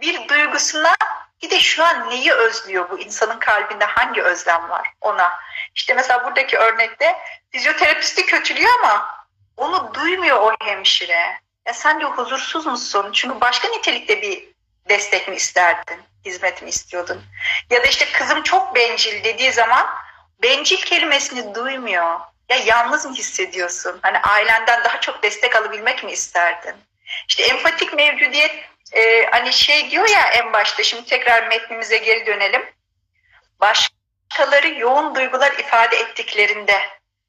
[0.00, 0.96] Bir duygusuna
[1.42, 5.32] bir de şu an neyi özlüyor bu insanın kalbinde hangi özlem var ona.
[5.74, 7.16] İşte mesela buradaki örnekte
[7.50, 11.40] fizyoterapisti kötülüyor ama onu duymuyor o hemşire.
[11.66, 13.12] Ya sen diyor huzursuz musun?
[13.12, 14.48] Çünkü başka nitelikte bir
[14.88, 16.00] destek mi isterdin?
[16.24, 17.22] Hizmet mi istiyordun?
[17.70, 19.86] Ya da işte kızım çok bencil dediği zaman
[20.42, 22.20] bencil kelimesini duymuyor.
[22.48, 23.98] Ya yalnız mı hissediyorsun?
[24.02, 26.74] Hani ailenden daha çok destek alabilmek mi isterdin?
[27.28, 28.54] İşte empatik mevcudiyet
[28.92, 32.62] e, hani şey diyor ya en başta şimdi tekrar metnimize geri dönelim.
[33.60, 36.80] Başkaları yoğun duygular ifade ettiklerinde,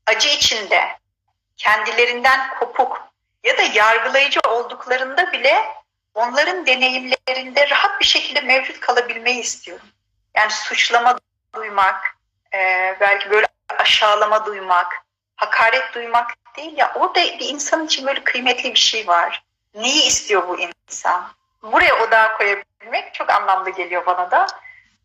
[0.05, 0.99] acı içinde,
[1.57, 3.06] kendilerinden kopuk
[3.47, 5.63] ya da yargılayıcı olduklarında bile
[6.13, 9.87] onların deneyimlerinde rahat bir şekilde mevcut kalabilmeyi istiyorum.
[10.35, 11.19] Yani suçlama
[11.55, 12.17] duymak,
[12.53, 12.57] e,
[12.99, 15.03] belki böyle aşağılama duymak,
[15.35, 19.43] hakaret duymak değil ya orada bir insan için böyle kıymetli bir şey var.
[19.75, 21.31] Neyi istiyor bu insan?
[21.63, 24.47] Buraya odağa koyabilmek çok anlamlı geliyor bana da.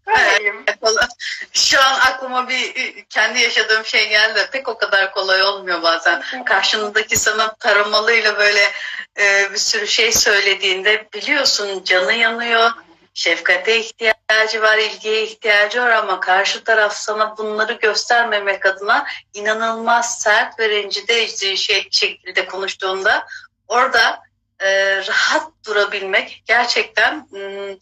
[0.07, 0.65] Böyleyim.
[0.67, 0.79] Evet,
[1.53, 2.75] Şu an aklıma bir
[3.11, 4.49] kendi yaşadığım şey geldi.
[4.53, 6.23] Pek o kadar kolay olmuyor bazen.
[6.45, 8.71] Karşındaki sana taramalıyla böyle
[9.19, 12.71] e, bir sürü şey söylediğinde biliyorsun canı yanıyor.
[13.15, 20.59] Şefkate ihtiyacı var, ilgiye ihtiyacı var ama karşı taraf sana bunları göstermemek adına inanılmaz sert
[20.59, 23.27] ve rencide şey, şekilde konuştuğunda
[23.69, 24.23] orada
[24.61, 27.77] e, rahat durabilmek gerçekten m,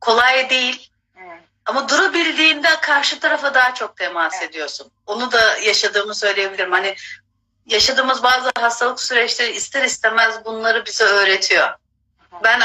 [0.00, 0.90] kolay değil.
[1.66, 4.50] Ama durabildiğinde karşı tarafa daha çok temas evet.
[4.50, 4.90] ediyorsun.
[5.06, 6.72] Onu da yaşadığımı söyleyebilirim.
[6.72, 6.96] Hani
[7.66, 11.68] yaşadığımız bazı hastalık süreçleri ister istemez bunları bize öğretiyor.
[12.44, 12.60] Ben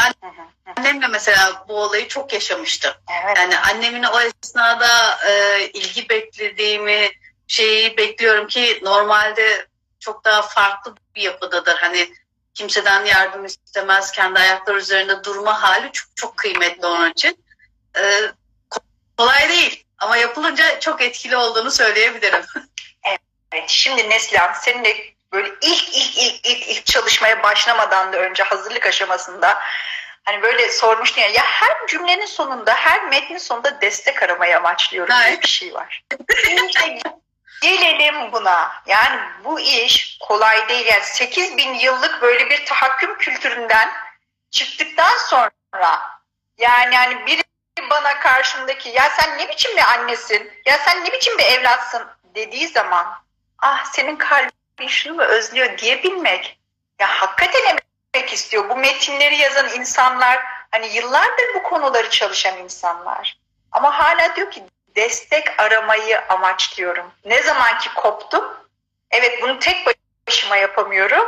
[0.78, 2.92] annemle mesela bu olayı çok yaşamıştım.
[3.26, 3.38] Evet.
[3.38, 7.10] Yani annemin o esnada e, ilgi beklediğimi
[7.48, 9.68] şeyi bekliyorum ki normalde
[10.00, 11.76] çok daha farklı bir yapıdadır.
[11.76, 12.14] Hani
[12.54, 17.44] kimseden yardım istemez, kendi ayakları üzerinde durma hali çok çok kıymetli onun için.
[17.98, 18.32] E,
[19.22, 22.46] kolay değil ama yapılınca çok etkili olduğunu söyleyebilirim.
[23.52, 24.98] Evet, şimdi Neslihan senin de
[25.32, 29.60] böyle ilk ilk ilk ilk ilk çalışmaya başlamadan da önce hazırlık aşamasında
[30.24, 35.42] hani böyle sormuştun ya ya her cümlenin sonunda her metnin sonunda destek aramayı amaçlıyorum diye
[35.42, 36.04] bir şey var.
[37.62, 38.72] gelelim buna.
[38.86, 40.86] Yani bu iş kolay değil.
[40.86, 43.90] Yani 8 bin yıllık böyle bir tahakküm kültüründen
[44.52, 46.02] çıktıktan sonra
[46.58, 47.26] yani yani
[47.90, 52.68] bana karşımdaki ya sen ne biçim bir annesin ya sen ne biçim bir evlatsın dediği
[52.68, 53.08] zaman
[53.60, 56.60] ah senin kalbin şunu mu özlüyor diyebilmek
[57.00, 57.78] ya hakikaten
[58.16, 58.70] emek istiyor.
[58.70, 60.40] Bu metinleri yazan insanlar
[60.72, 63.38] hani yıllardır bu konuları çalışan insanlar.
[63.72, 64.64] Ama hala diyor ki
[64.96, 67.12] destek aramayı amaçlıyorum.
[67.26, 68.58] Ne zaman ki koptum,
[69.12, 69.88] evet bunu tek
[70.28, 71.26] başıma yapamıyorum.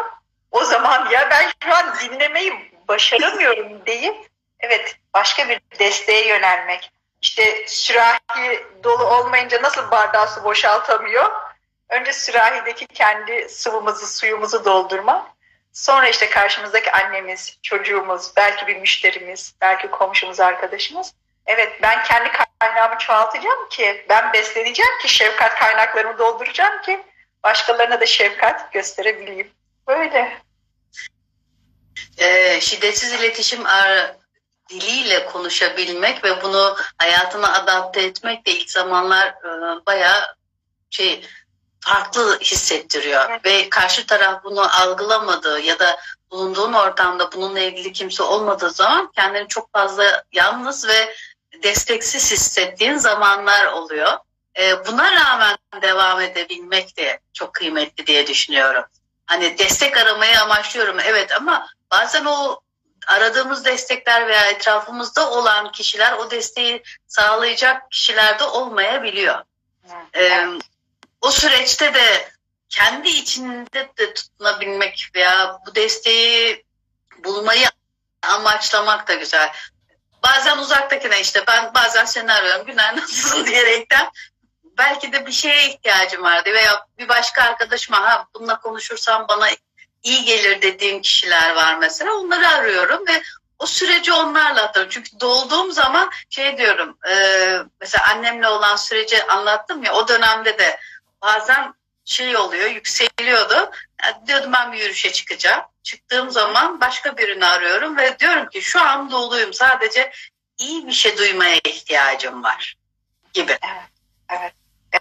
[0.51, 4.32] O zaman ya ben şu an dinlemeyi başaramıyorum deyip
[4.63, 6.91] evet başka bir desteğe yönelmek.
[7.21, 11.31] İşte sürahi dolu olmayınca nasıl bardağı su boşaltamıyor?
[11.89, 15.27] Önce sürahideki kendi sıvımızı, suyumuzu doldurmak.
[15.73, 21.13] Sonra işte karşımızdaki annemiz, çocuğumuz, belki bir müşterimiz, belki komşumuz, arkadaşımız.
[21.45, 27.03] Evet ben kendi kaynağımı çoğaltacağım ki, ben besleneceğim ki, şefkat kaynaklarımı dolduracağım ki
[27.43, 29.51] başkalarına da şefkat gösterebileyim.
[29.87, 30.37] Böyle.
[32.17, 33.65] Ee, şiddetsiz iletişim
[34.69, 40.35] diliyle konuşabilmek ve bunu hayatına adapte etmek de ilk zamanlar e, bayağı
[40.89, 41.25] şey
[41.79, 43.45] farklı hissettiriyor evet.
[43.45, 45.97] ve karşı taraf bunu algılamadığı ya da
[46.31, 51.15] bulunduğun ortamda bununla ilgili kimse olmadığı zaman kendini çok fazla yalnız ve
[51.63, 54.11] desteksiz hissettiğin zamanlar oluyor.
[54.59, 58.83] E, buna rağmen devam edebilmek de çok kıymetli diye düşünüyorum.
[59.25, 62.59] Hani destek aramayı amaçlıyorum evet ama bazen o
[63.07, 69.39] aradığımız destekler veya etrafımızda olan kişiler o desteği sağlayacak kişiler de olmayabiliyor.
[70.13, 70.31] Evet.
[70.31, 70.47] Ee,
[71.21, 72.31] o süreçte de
[72.69, 76.65] kendi içinde de tutunabilmek veya bu desteği
[77.23, 77.67] bulmayı
[78.21, 79.51] amaçlamak da güzel.
[80.23, 84.11] Bazen uzaktakine işte ben bazen seni arıyorum günler nasılsın diyerekten
[84.77, 89.49] belki de bir şeye ihtiyacım vardı veya bir başka arkadaşıma ha bununla konuşursam bana
[90.03, 92.13] iyi gelir dediğim kişiler var mesela.
[92.13, 93.23] Onları arıyorum ve
[93.59, 94.91] o süreci onlarla atıyorum.
[94.91, 97.15] Çünkü dolduğum zaman şey diyorum e,
[97.81, 100.79] mesela annemle olan süreci anlattım ya o dönemde de
[101.21, 101.73] bazen
[102.05, 103.71] şey oluyor yükseliyordu.
[104.03, 105.61] Yani diyordum ben bir yürüyüşe çıkacağım.
[105.83, 110.11] Çıktığım zaman başka birini arıyorum ve diyorum ki şu an doluyum sadece
[110.57, 112.75] iyi bir şey duymaya ihtiyacım var
[113.33, 113.57] gibi.
[113.61, 113.89] Evet.
[114.29, 114.53] Evet.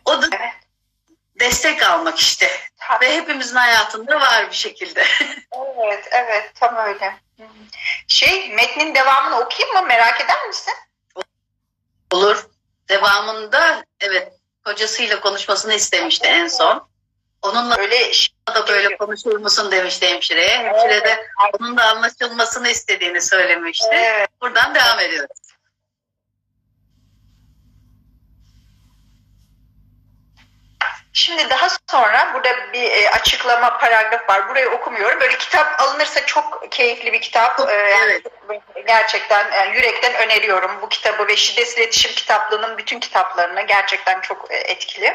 [0.05, 0.55] O da evet
[1.41, 2.51] destek almak işte.
[2.77, 3.05] Tabii.
[3.05, 5.05] Ve hepimizin hayatında var bir şekilde.
[5.85, 7.17] evet, evet tam öyle.
[8.09, 9.83] Şey, metnin devamını okuyayım mı?
[9.83, 10.75] Merak eder misin?
[12.13, 12.47] Olur.
[12.89, 14.33] Devamında evet
[14.65, 16.89] kocasıyla konuşmasını istemişti en son.
[17.43, 18.13] Onunla öyle
[18.55, 20.59] da böyle konuşur musun demişti hemşireye.
[20.59, 21.27] Hemşire de
[21.59, 23.89] onun da anlaşılmasını istediğini söylemişti.
[23.93, 24.29] Evet.
[24.41, 25.52] Buradan devam ediyoruz.
[31.13, 34.49] Şimdi daha sonra burada bir e, açıklama paragraf var.
[34.49, 35.21] Burayı okumuyorum.
[35.21, 37.61] Böyle kitap alınırsa çok keyifli bir kitap.
[37.69, 38.27] Evet.
[38.87, 44.57] Gerçekten yani yürekten öneriyorum bu kitabı ve şiddetsiz iletişim kitaplığının bütün kitaplarını gerçekten çok e,
[44.57, 45.15] etkili.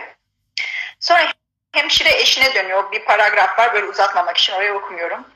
[1.00, 1.34] Sonra
[1.72, 2.92] hemşire eşine dönüyor.
[2.92, 5.28] Bir paragraf var böyle uzatmamak için orayı okumuyorum.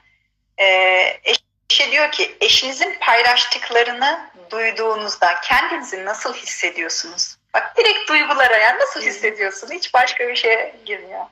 [1.23, 7.40] Eşe diyor ki eşinizin paylaştıklarını duyduğunuzda kendinizi nasıl hissediyorsunuz?
[7.53, 9.71] Bak direkt duygulara yani nasıl hissediyorsun?
[9.71, 11.25] Hiç başka bir şeye girmiyor.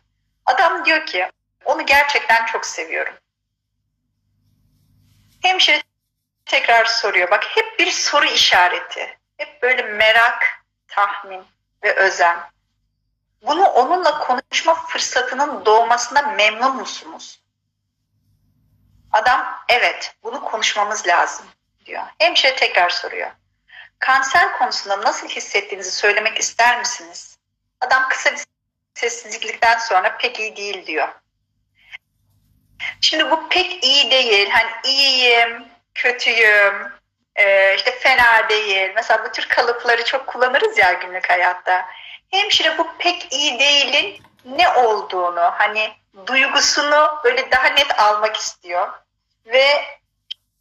[0.45, 1.32] Adam diyor ki
[1.65, 3.13] onu gerçekten çok seviyorum.
[5.41, 5.84] Hemşire
[6.45, 7.32] tekrar soruyor.
[7.32, 9.17] Bak hep bir soru işareti.
[9.38, 11.43] Hep böyle merak, tahmin
[11.84, 12.38] ve özen.
[13.41, 17.41] Bunu onunla konuşma fırsatının doğmasına memnun musunuz?
[19.12, 21.45] Adam evet bunu konuşmamız lazım
[21.86, 22.03] diyor.
[22.17, 23.32] Hemşire tekrar soruyor.
[23.99, 27.38] Kanser konusunda nasıl hissettiğinizi söylemek ister misiniz?
[27.81, 28.39] Adam kısa bir
[28.93, 31.07] sessizlikten sonra pek iyi değil diyor.
[33.01, 34.49] Şimdi bu pek iyi değil.
[34.49, 36.91] Hani iyiyim, kötüyüm,
[37.35, 38.91] e, işte fena değil.
[38.95, 41.85] Mesela bu tür kalıpları çok kullanırız ya günlük hayatta.
[42.31, 45.93] Hemşire bu pek iyi değilin ne olduğunu, hani
[46.25, 48.89] duygusunu böyle daha net almak istiyor.
[49.45, 49.85] Ve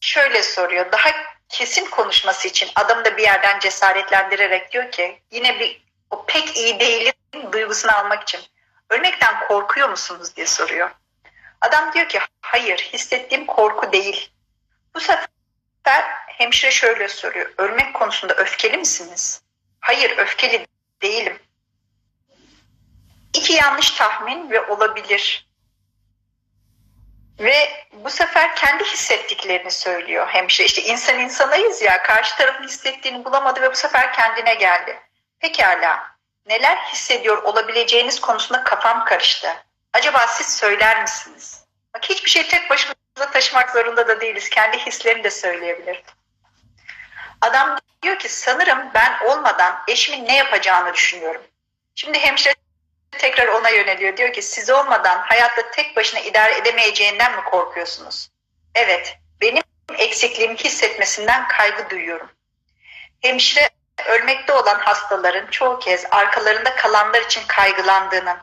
[0.01, 1.11] şöyle soruyor, daha
[1.49, 6.81] kesin konuşması için adam da bir yerden cesaretlendirerek diyor ki yine bir o pek iyi
[6.81, 7.13] değilim
[7.53, 8.41] duygusunu almak için
[8.91, 10.91] ölmekten korkuyor musunuz diye soruyor.
[11.61, 14.31] Adam diyor ki hayır hissettiğim korku değil.
[14.95, 15.29] Bu sefer
[16.27, 17.53] hemşire şöyle soruyor.
[17.59, 19.43] Ölmek konusunda öfkeli misiniz?
[19.81, 20.67] Hayır öfkeli
[21.03, 21.39] değilim.
[23.35, 25.48] İki yanlış tahmin ve olabilir.
[27.38, 30.66] Ve bu sefer kendi hissettiklerini söylüyor hemşire.
[30.66, 35.01] İşte insan insanayız ya karşı tarafın hissettiğini bulamadı ve bu sefer kendine geldi.
[35.40, 39.48] Pekala neler hissediyor olabileceğiniz konusunda kafam karıştı.
[39.92, 41.64] Acaba siz söyler misiniz?
[41.94, 44.51] Bak hiçbir şey tek başımıza taşımak zorunda da değiliz.
[44.51, 46.03] Kendi hislerini de söyleyebilir.
[47.40, 51.42] Adam diyor ki sanırım ben olmadan eşimin ne yapacağını düşünüyorum.
[51.94, 52.55] Şimdi hemşire
[53.11, 54.16] tekrar ona yöneliyor.
[54.16, 58.29] Diyor ki siz olmadan hayatta tek başına idare edemeyeceğinden mi korkuyorsunuz?
[58.75, 59.62] Evet, benim
[59.99, 62.31] eksikliğimi hissetmesinden kaygı duyuyorum.
[63.21, 63.71] Hemşire
[64.09, 68.37] ölmekte olan hastaların çoğu kez arkalarında kalanlar için kaygılandığının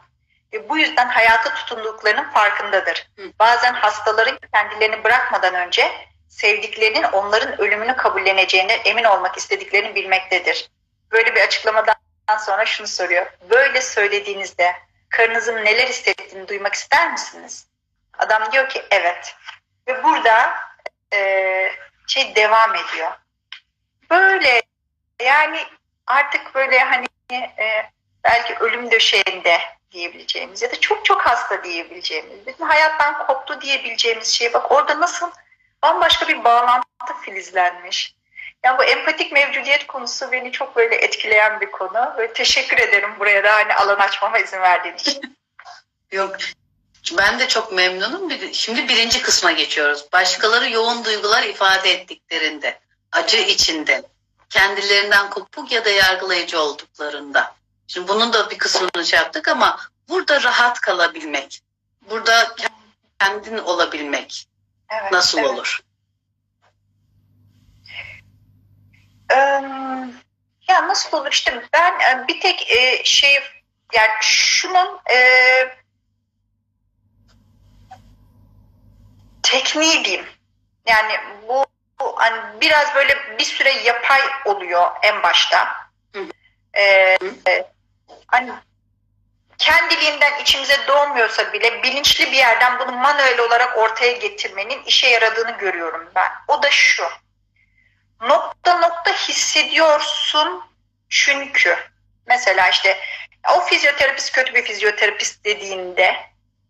[0.53, 3.11] ve bu yüzden hayata tutunduklarının farkındadır.
[3.39, 5.91] Bazen hastaların kendilerini bırakmadan önce
[6.27, 10.69] sevdiklerinin onların ölümünü kabulleneceğine emin olmak istediklerini bilmektedir.
[11.11, 11.95] Böyle bir açıklamadan
[12.39, 13.25] sonra şunu soruyor.
[13.49, 14.75] Böyle söylediğinizde
[15.09, 17.67] karınızın neler hissettiğini duymak ister misiniz?
[18.17, 19.35] Adam diyor ki evet.
[19.87, 20.55] Ve burada
[21.13, 21.71] e,
[22.07, 23.11] şey devam ediyor.
[24.09, 24.61] Böyle
[25.21, 25.59] yani
[26.07, 27.89] artık böyle hani e,
[28.23, 29.59] belki ölüm döşeğinde
[29.91, 35.31] diyebileceğimiz ya da çok çok hasta diyebileceğimiz, bizim hayattan koptu diyebileceğimiz şey bak orada nasıl
[35.83, 38.15] bambaşka bir bağlantı filizlenmiş.
[38.63, 42.13] Yani bu empatik mevcudiyet konusu beni çok böyle etkileyen bir konu.
[42.17, 45.37] Böyle teşekkür ederim buraya da hani alan açmama izin verdiğin için.
[46.11, 46.35] Yok
[47.17, 48.53] ben de çok memnunum.
[48.53, 50.05] Şimdi birinci kısma geçiyoruz.
[50.13, 52.79] Başkaları yoğun duygular ifade ettiklerinde,
[53.11, 54.03] acı içinde,
[54.49, 57.55] kendilerinden kopuk ya da yargılayıcı olduklarında.
[57.87, 61.61] Şimdi bunun da bir kısmını şey yaptık ama burada rahat kalabilmek,
[62.09, 62.55] burada
[63.19, 64.47] kendin olabilmek
[64.89, 65.49] evet, nasıl evet.
[65.49, 65.79] olur?
[70.67, 72.67] Ya nasıl olur işte ben bir tek
[73.03, 73.39] şey
[73.93, 74.99] yani şunun
[79.43, 80.25] tekniği diyeyim.
[80.87, 81.13] Yani
[81.47, 81.65] bu,
[81.99, 85.75] bu hani biraz böyle bir süre yapay oluyor en başta.
[86.77, 87.17] Ee,
[88.27, 88.51] hani
[89.57, 96.11] kendiliğinden içimize doğmuyorsa bile bilinçli bir yerden bunu manuel olarak ortaya getirmenin işe yaradığını görüyorum
[96.15, 96.31] ben.
[96.47, 97.03] O da şu
[98.21, 100.63] nokta nokta hissediyorsun
[101.09, 101.77] çünkü
[102.27, 102.97] mesela işte
[103.57, 106.15] o fizyoterapist kötü bir fizyoterapist dediğinde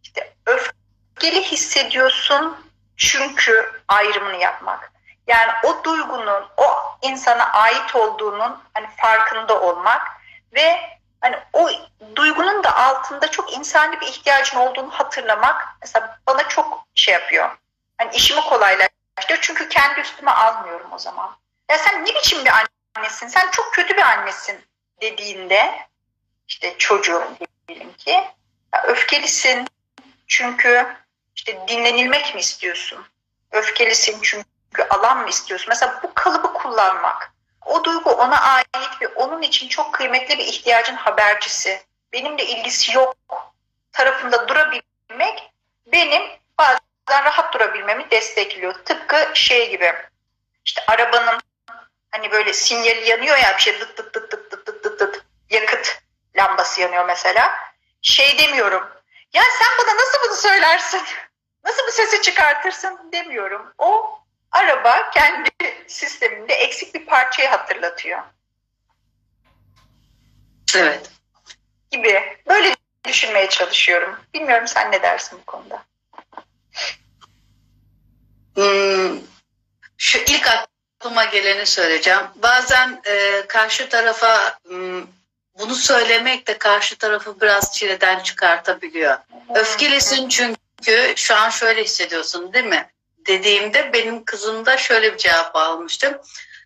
[0.03, 4.91] işte öfkeli hissediyorsun çünkü ayrımını yapmak.
[5.27, 10.07] Yani o duygunun o insana ait olduğunun hani farkında olmak
[10.53, 10.79] ve
[11.21, 11.69] hani o
[12.15, 17.57] duygunun da altında çok insani bir ihtiyacın olduğunu hatırlamak mesela bana çok şey yapıyor.
[17.97, 18.94] Hani işimi kolaylaştırıyor
[19.45, 21.37] çünkü kendi üstüme almıyorum o zaman.
[21.69, 22.51] Ya sen ne biçim bir
[22.97, 23.27] annesin?
[23.27, 24.65] Sen çok kötü bir annesin
[25.01, 25.87] dediğinde
[26.47, 27.27] işte çocuğum
[27.67, 28.11] diyelim ki
[28.73, 29.67] ya öfkelisin
[30.27, 30.95] çünkü
[31.35, 33.05] işte dinlenilmek mi istiyorsun?
[33.51, 35.69] Öfkelisin çünkü alan mı istiyorsun?
[35.69, 37.33] Mesela bu kalıbı kullanmak.
[37.65, 41.81] O duygu ona ait ve onun için çok kıymetli bir ihtiyacın habercisi.
[42.13, 43.15] Benimle ilgisi yok
[43.91, 45.53] tarafında durabilmek
[45.91, 46.23] benim
[46.57, 46.79] bazen
[47.13, 48.73] rahat durabilmemi destekliyor.
[48.73, 49.93] Tıpkı şey gibi
[50.65, 51.39] işte arabanın
[52.11, 55.25] hani böyle sinyali yanıyor ya bir şey dıt dıt dıt dıt dıt dıt dıt dıt
[55.49, 56.01] yakıt
[56.35, 57.55] lambası yanıyor mesela.
[58.01, 58.89] Şey demiyorum.
[59.33, 61.01] Ya sen bana nasıl bunu söylersin?
[61.65, 63.73] Nasıl bu sesi çıkartırsın demiyorum.
[63.77, 64.19] O
[64.51, 65.49] araba kendi
[65.87, 68.21] sisteminde eksik bir parçayı hatırlatıyor.
[70.75, 71.09] Evet.
[71.91, 72.37] Gibi.
[72.47, 72.75] Böyle
[73.05, 74.19] düşünmeye çalışıyorum.
[74.33, 75.83] Bilmiyorum sen ne dersin bu konuda?
[78.55, 79.19] Hmm,
[79.97, 82.21] şu ilk aklıma geleni söyleyeceğim.
[82.35, 85.03] Bazen e, karşı tarafa hmm,
[85.59, 89.17] bunu söylemek de karşı tarafı biraz çileden çıkartabiliyor.
[89.55, 92.89] Öfkelisin çünkü şu an şöyle hissediyorsun değil mi?
[93.27, 96.17] Dediğimde benim kızımda şöyle bir cevap almıştım.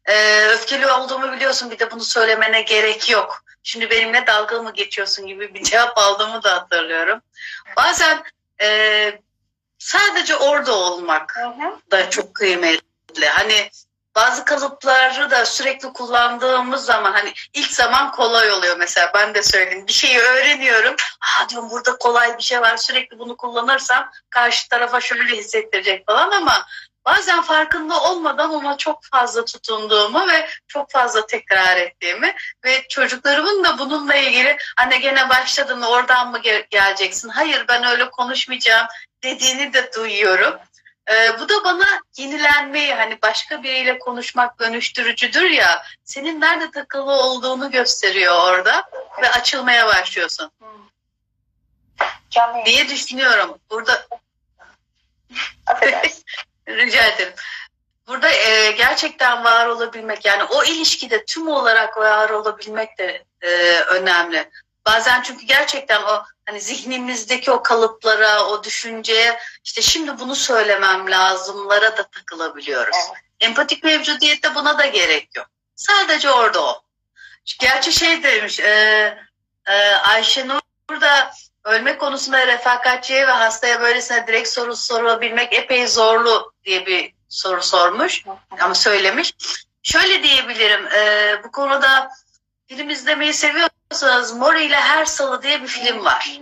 [0.05, 3.43] Ee, öfkeli olduğumu biliyorsun bir de bunu söylemene gerek yok.
[3.63, 7.21] Şimdi benimle dalga mı geçiyorsun gibi bir cevap aldığımı da hatırlıyorum.
[7.77, 8.23] Bazen
[8.61, 9.19] e,
[9.79, 11.39] sadece orada olmak
[11.91, 13.25] da çok kıymetli.
[13.25, 13.69] Hani
[14.19, 19.87] bazı kalıpları da sürekli kullandığımız zaman hani ilk zaman kolay oluyor mesela ben de söyleyeyim
[19.87, 25.01] bir şeyi öğreniyorum ha diyorum burada kolay bir şey var sürekli bunu kullanırsam karşı tarafa
[25.01, 26.65] şöyle hissettirecek falan ama
[27.05, 33.77] bazen farkında olmadan ona çok fazla tutunduğumu ve çok fazla tekrar ettiğimi ve çocuklarımın da
[33.79, 38.87] bununla ilgili anne gene başladın oradan mı geleceksin hayır ben öyle konuşmayacağım
[39.23, 40.53] dediğini de duyuyorum.
[41.09, 41.85] Ee, bu da bana
[42.17, 48.83] yenilenmeyi hani başka biriyle konuşmak dönüştürücüdür ya senin nerede takılı olduğunu gösteriyor orada
[49.21, 50.51] ve açılmaya başlıyorsun.
[52.29, 53.57] Canlı diye düşünüyorum.
[53.69, 54.07] Burada
[56.67, 57.33] rica ederim.
[58.07, 64.49] Burada e, gerçekten var olabilmek yani o ilişkide tüm olarak var olabilmek de e, önemli.
[64.85, 71.97] Bazen çünkü gerçekten o hani zihnimizdeki o kalıplara, o düşünceye işte şimdi bunu söylemem lazımlara
[71.97, 72.97] da takılabiliyoruz.
[73.09, 73.21] Evet.
[73.39, 75.47] Empatik mevcudiyette buna da gerek yok.
[75.75, 76.81] Sadece orada o.
[77.59, 78.69] Gerçi şey demiş e,
[79.67, 80.61] e, Ayşenur
[81.01, 81.31] da
[81.63, 88.23] ölme konusunda refakatçiye ve hastaya böylesine direkt soru sorabilmek epey zorlu diye bir soru sormuş
[88.59, 89.33] ama söylemiş.
[89.83, 92.11] Şöyle diyebilirim e, bu konuda
[92.67, 93.33] film izlemeyi
[93.91, 96.39] seviyorsanız Mori ile Her Salı diye bir film var.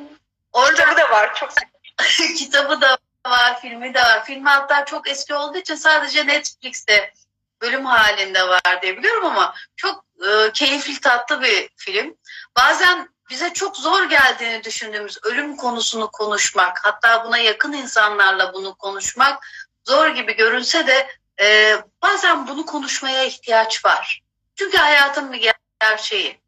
[0.54, 1.36] Orada kitabı da var.
[1.36, 1.50] Çok
[2.38, 4.26] kitabı da var, filmi de var.
[4.26, 7.14] Filmi hatta çok eski olduğu için sadece Netflix'te
[7.62, 12.18] bölüm halinde var diye biliyorum ama çok e, keyifli tatlı bir film.
[12.58, 19.48] Bazen bize çok zor geldiğini düşündüğümüz ölüm konusunu konuşmak, hatta buna yakın insanlarla bunu konuşmak
[19.86, 21.08] zor gibi görünse de
[21.42, 24.22] e, bazen bunu konuşmaya ihtiyaç var.
[24.56, 26.47] Çünkü hayatın bir gerçeği.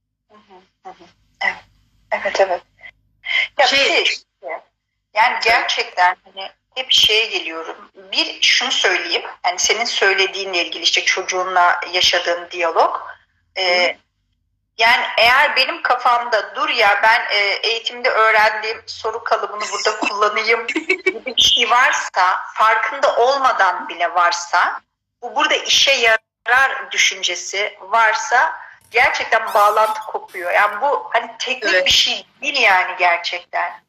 [1.42, 1.56] Evet,
[2.12, 2.40] evet.
[2.40, 2.62] evet.
[3.60, 4.24] Ya şey, bir
[5.14, 7.92] yani gerçekten hani hep şeye geliyorum.
[8.12, 9.24] Bir şunu söyleyeyim.
[9.44, 13.02] Hani senin söylediğinle ilgili işte çocuğunla yaşadığın diyalog.
[13.58, 13.98] E,
[14.78, 21.26] yani eğer benim kafamda dur ya ben e, eğitimde öğrendiğim soru kalıbını burada kullanayım gibi
[21.26, 24.82] bir şey varsa farkında olmadan bile varsa
[25.22, 28.60] bu burada işe yarar düşüncesi varsa
[28.92, 30.52] gerçekten bağlantı kopuyor.
[30.52, 31.86] Yani bu hani teknik evet.
[31.86, 33.82] bir şey değil yani gerçekten.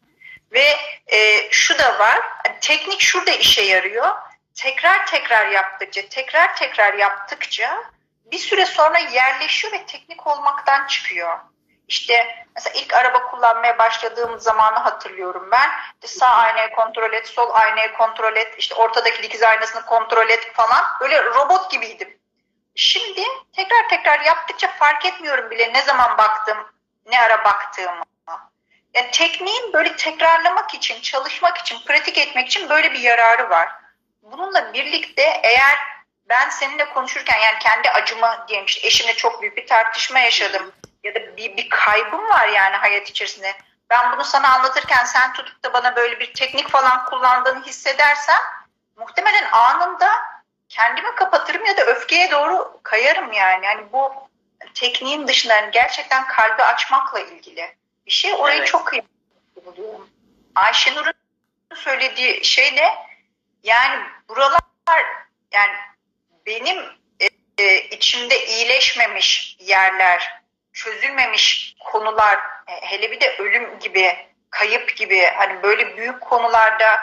[0.52, 0.76] Ve
[1.06, 4.16] e, şu da var, hani teknik şurada işe yarıyor.
[4.54, 7.84] Tekrar tekrar yaptıkça, tekrar tekrar yaptıkça
[8.24, 11.38] bir süre sonra yerleşiyor ve teknik olmaktan çıkıyor.
[11.88, 15.70] İşte mesela ilk araba kullanmaya başladığım zamanı hatırlıyorum ben.
[15.94, 20.52] İşte sağ aynayı kontrol et, sol aynayı kontrol et, işte ortadaki dikiz aynasını kontrol et
[20.54, 20.84] falan.
[21.00, 22.19] Böyle robot gibiydim.
[22.74, 26.58] Şimdi tekrar tekrar yaptıkça fark etmiyorum bile ne zaman baktım,
[27.06, 28.02] ne ara baktığımı.
[28.94, 33.68] Yani tekniğin böyle tekrarlamak için, çalışmak için, pratik etmek için böyle bir yararı var.
[34.22, 35.78] Bununla birlikte eğer
[36.28, 40.72] ben seninle konuşurken yani kendi acımı diyelim işte eşimle çok büyük bir tartışma yaşadım
[41.04, 43.56] ya da bir, bir kaybım var yani hayat içerisinde.
[43.90, 48.40] Ben bunu sana anlatırken sen tutup da bana böyle bir teknik falan kullandığını hissedersen
[48.96, 50.10] muhtemelen anında
[50.70, 53.66] kendimi kapatırım ya da öfkeye doğru kayarım yani.
[53.66, 54.12] Yani bu
[54.74, 58.34] tekniğin dışında yani gerçekten kalbi açmakla ilgili bir şey.
[58.34, 58.68] Orayı evet.
[58.68, 60.10] çok kıymetli buluyorum.
[60.54, 61.12] Ayşenur'un
[61.74, 62.94] söylediği şey ne?
[63.62, 64.60] Yani buralar
[65.52, 65.72] yani
[66.46, 66.78] benim
[67.20, 70.40] e, e, içimde iyileşmemiş yerler,
[70.72, 74.16] çözülmemiş konular, e, hele bir de ölüm gibi,
[74.50, 77.00] kayıp gibi hani böyle büyük konularda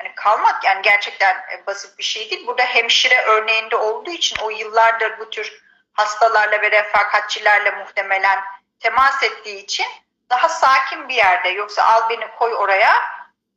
[0.00, 2.46] hani kalmak yani gerçekten e, basit bir şey değil.
[2.46, 8.40] Burada hemşire örneğinde olduğu için o yıllardır bu tür hastalarla ve refakatçilerle muhtemelen
[8.80, 9.86] temas ettiği için
[10.30, 11.48] daha sakin bir yerde.
[11.48, 12.94] Yoksa al beni koy oraya.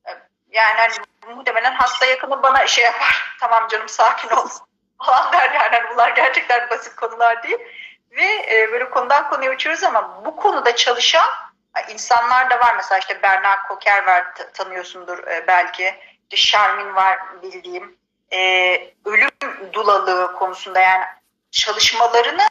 [0.07, 0.11] E,
[0.51, 0.93] yani hani
[1.35, 3.35] muhtemelen hasta yakını bana şey yapar.
[3.39, 4.47] Tamam canım sakin ol.
[5.05, 5.75] Falan der yani.
[5.75, 7.59] Hani bunlar gerçekten basit konular değil.
[8.11, 11.29] Ve e, böyle konudan konuya uçuyoruz ama bu konuda çalışan
[11.89, 12.75] insanlar da var.
[12.75, 17.97] Mesela işte Bernard Koker var tanıyorsundur belki işte Şarmin var bildiğim.
[18.33, 18.39] E,
[19.05, 19.29] ölüm
[19.73, 21.03] dulalığı konusunda yani
[21.51, 22.47] çalışmalarını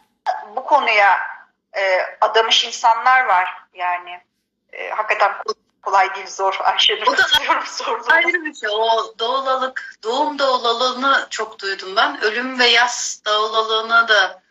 [0.57, 1.21] bu konuya
[1.77, 4.21] e, adamış insanlar var yani.
[4.73, 5.33] E, hakikaten
[5.83, 6.59] kolay değil zor.
[6.61, 7.25] Ayşe'nin o da
[8.13, 8.69] ayrı bir şey.
[8.73, 12.21] O doğulalık doğum doğulalığını çok duydum ben.
[12.23, 14.43] Ölüm ve yaz doğulalığını da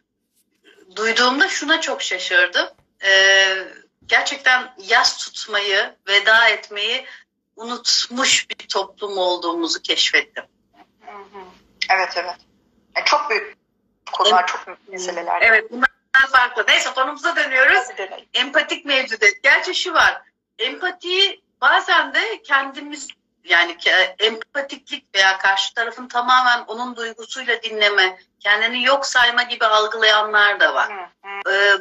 [0.96, 2.70] duyduğumda şuna çok şaşırdım.
[3.04, 3.58] Ee,
[4.06, 7.06] gerçekten yaz tutmayı veda etmeyi
[7.62, 10.44] unutmuş bir toplum olduğumuzu keşfettim
[11.90, 12.36] evet evet
[12.96, 13.58] yani çok büyük
[14.12, 14.50] konular evet.
[14.50, 15.92] çok büyük meseleler evet bunlar
[16.32, 16.66] farklı.
[16.68, 17.88] Neyse konumuza dönüyoruz.
[18.34, 19.44] Empatik mevcudiyet.
[19.44, 20.22] Gerçi şu var.
[20.60, 23.08] Empatiyi bazen de kendimiz
[23.44, 23.78] yani
[24.20, 31.10] empatiklik veya karşı tarafın tamamen onun duygusuyla dinleme, kendini yok sayma gibi algılayanlar da var.
[31.50, 31.78] Ee,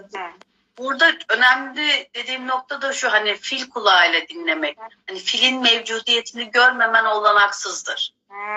[0.80, 4.78] burada önemli dediğim nokta da şu hani fil kulağıyla dinlemek.
[5.06, 8.14] Hani filin mevcudiyetini görmemen olanaksızdır.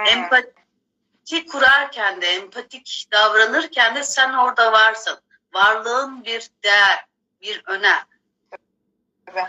[0.07, 5.19] Empati kurarken de, empatik davranırken de sen orada varsın
[5.53, 7.05] varlığın bir değer,
[7.41, 8.03] bir önem.
[9.27, 9.47] Evet.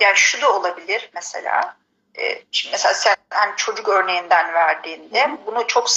[0.00, 1.76] Yani şu da olabilir mesela.
[2.18, 5.90] E, şimdi mesela sen hani çocuk örneğinden verdiğinde bunu çok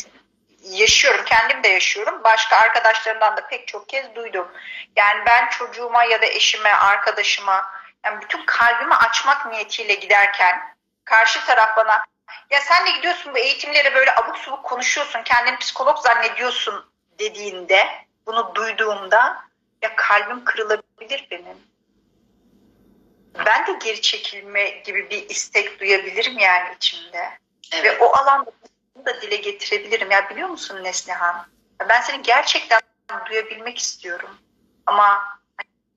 [0.70, 1.26] yaşıyorum.
[1.26, 2.24] Kendim de yaşıyorum.
[2.24, 4.48] Başka arkadaşlarımdan da pek çok kez duydum.
[4.96, 7.72] Yani ben çocuğuma ya da eşime, arkadaşıma
[8.06, 12.06] yani bütün kalbimi açmak niyetiyle giderken karşı taraf bana
[12.50, 16.86] ya sen de gidiyorsun bu eğitimlere böyle abuk subuk konuşuyorsun, kendini psikolog zannediyorsun
[17.20, 17.88] dediğinde
[18.26, 19.44] bunu duyduğumda
[19.82, 21.58] ya kalbim kırılabilir benim.
[23.46, 27.30] Ben de geri çekilme gibi bir istek duyabilirim yani içimde.
[27.74, 27.86] Evet.
[27.86, 28.52] Ve o alanda
[29.06, 30.12] da dile getirebilirim.
[30.12, 31.46] Ya biliyor musun Neslihan?
[31.90, 32.82] Ben seni gerçekten
[33.30, 34.30] duyabilmek istiyorum.
[34.86, 35.40] Ama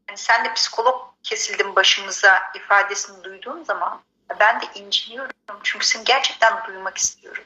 [0.06, 4.00] hani sen de psikolog kesildin başımıza ifadesini duyduğum zaman
[4.40, 5.32] ben de inciniyorum.
[5.62, 7.44] Çünkü seni gerçekten duymak istiyorum.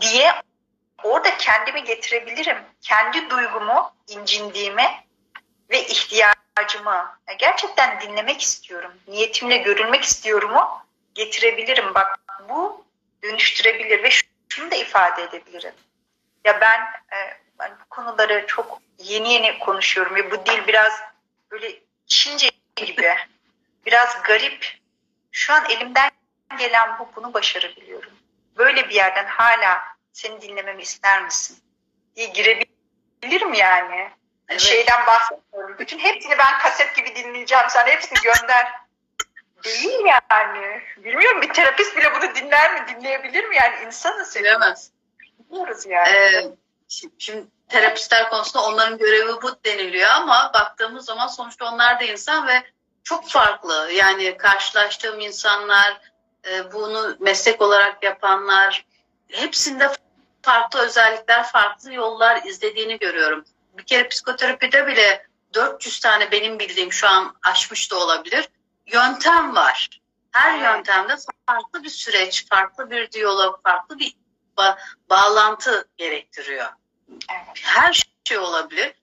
[0.00, 0.32] Diye
[1.02, 2.58] orada kendimi getirebilirim.
[2.80, 5.04] Kendi duygumu, incindiğimi
[5.70, 8.92] ve ihtiyacımı gerçekten dinlemek istiyorum.
[9.08, 10.82] Niyetimle görülmek istiyorumu
[11.14, 11.94] getirebilirim.
[11.94, 12.18] Bak
[12.48, 12.84] bu
[13.22, 14.10] dönüştürebilir ve
[14.52, 15.74] şunu da ifade edebilirim.
[16.44, 16.80] Ya ben,
[17.16, 21.00] e, ben bu konuları çok yeni yeni konuşuyorum ve bu dil biraz
[21.50, 23.14] böyle Çince gibi,
[23.86, 24.78] biraz garip.
[25.30, 26.10] Şu an elimden
[26.58, 28.12] gelen bu, bunu başarabiliyorum.
[28.56, 29.82] Böyle bir yerden hala
[30.12, 31.58] seni dinlememi ister misin?
[32.16, 34.10] diye girebilirim yani.
[34.48, 34.60] Evet.
[34.60, 35.78] Şeyden bahsetmiyorum.
[35.78, 37.64] Bütün hepsini ben kaset gibi dinleyeceğim.
[37.68, 38.72] Sen hepsini gönder.
[39.64, 40.82] Değil yani.
[40.96, 42.86] Bilmiyorum bir terapist bile bunu dinler mi?
[42.88, 43.56] Dinleyebilir mi?
[43.56, 44.36] Yani insanız.
[44.36, 44.90] Bilemez.
[45.38, 46.08] Biliyoruz yani.
[46.08, 46.52] Ee,
[47.18, 52.62] şimdi terapistler konusunda onların görevi bu deniliyor ama baktığımız zaman sonuçta onlar da insan ve
[53.04, 53.90] çok farklı.
[53.92, 56.00] Yani karşılaştığım insanlar,
[56.48, 58.84] e, bunu meslek olarak yapanlar
[59.28, 59.90] hepsinde
[60.42, 63.44] farklı özellikler, farklı yollar izlediğini görüyorum.
[63.78, 68.48] Bir kere psikoterapide bile 400 tane benim bildiğim şu an aşmış da olabilir.
[68.92, 70.00] Yöntem var.
[70.32, 71.16] Her yöntemde
[71.46, 74.14] farklı bir süreç, farklı bir diyalog, farklı bir
[74.56, 74.78] ba-
[75.10, 76.68] bağlantı gerektiriyor.
[77.62, 78.94] Her şey olabilir.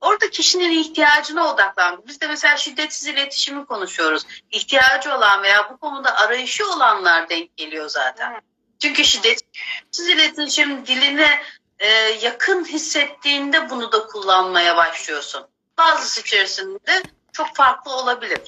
[0.00, 2.02] Orada kişinin ihtiyacına odaklan.
[2.06, 4.26] Biz de mesela şiddetsiz iletişimi konuşuyoruz.
[4.50, 8.40] İhtiyacı olan veya bu konuda arayışı olanlar denk geliyor zaten.
[8.82, 11.42] Çünkü şiddetsiz iletişim diline
[11.78, 11.88] e,
[12.22, 15.46] yakın hissettiğinde bunu da kullanmaya başlıyorsun.
[15.78, 18.40] Bazısı içerisinde çok farklı olabilir.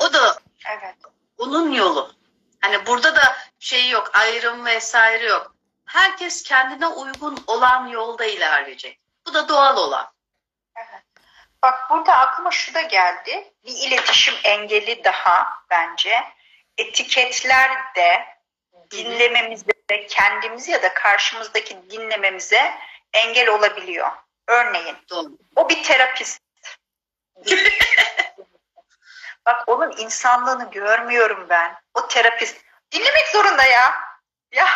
[0.00, 0.38] O da
[0.70, 0.94] evet.
[1.38, 2.14] onun yolu.
[2.60, 5.54] Hani burada da şey yok, ayrım vesaire yok.
[5.86, 9.00] Herkes kendine uygun olan yolda ilerleyecek.
[9.26, 10.12] Bu da doğal olan.
[10.76, 11.02] Evet.
[11.62, 13.52] Bak burada aklıma şu da geldi.
[13.64, 16.24] Bir iletişim engeli daha bence.
[16.78, 18.24] Etiketler de
[18.90, 19.72] dinlememize,
[20.08, 22.74] kendimizi ya da karşımızdaki dinlememize
[23.12, 24.10] engel olabiliyor.
[24.46, 25.28] Örneğin Doğru.
[25.56, 26.40] o bir terapist.
[29.46, 31.76] Bak onun insanlığını görmüyorum ben.
[31.94, 32.56] O terapist.
[32.92, 33.94] Dinlemek zorunda ya.
[34.52, 34.66] Ya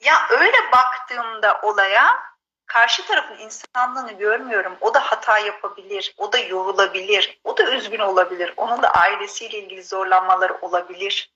[0.00, 2.30] ya öyle baktığımda olaya
[2.66, 4.76] karşı tarafın insanlığını görmüyorum.
[4.80, 8.54] O da hata yapabilir, o da yorulabilir, o da üzgün olabilir.
[8.56, 11.32] Onun da ailesiyle ilgili zorlanmaları olabilir.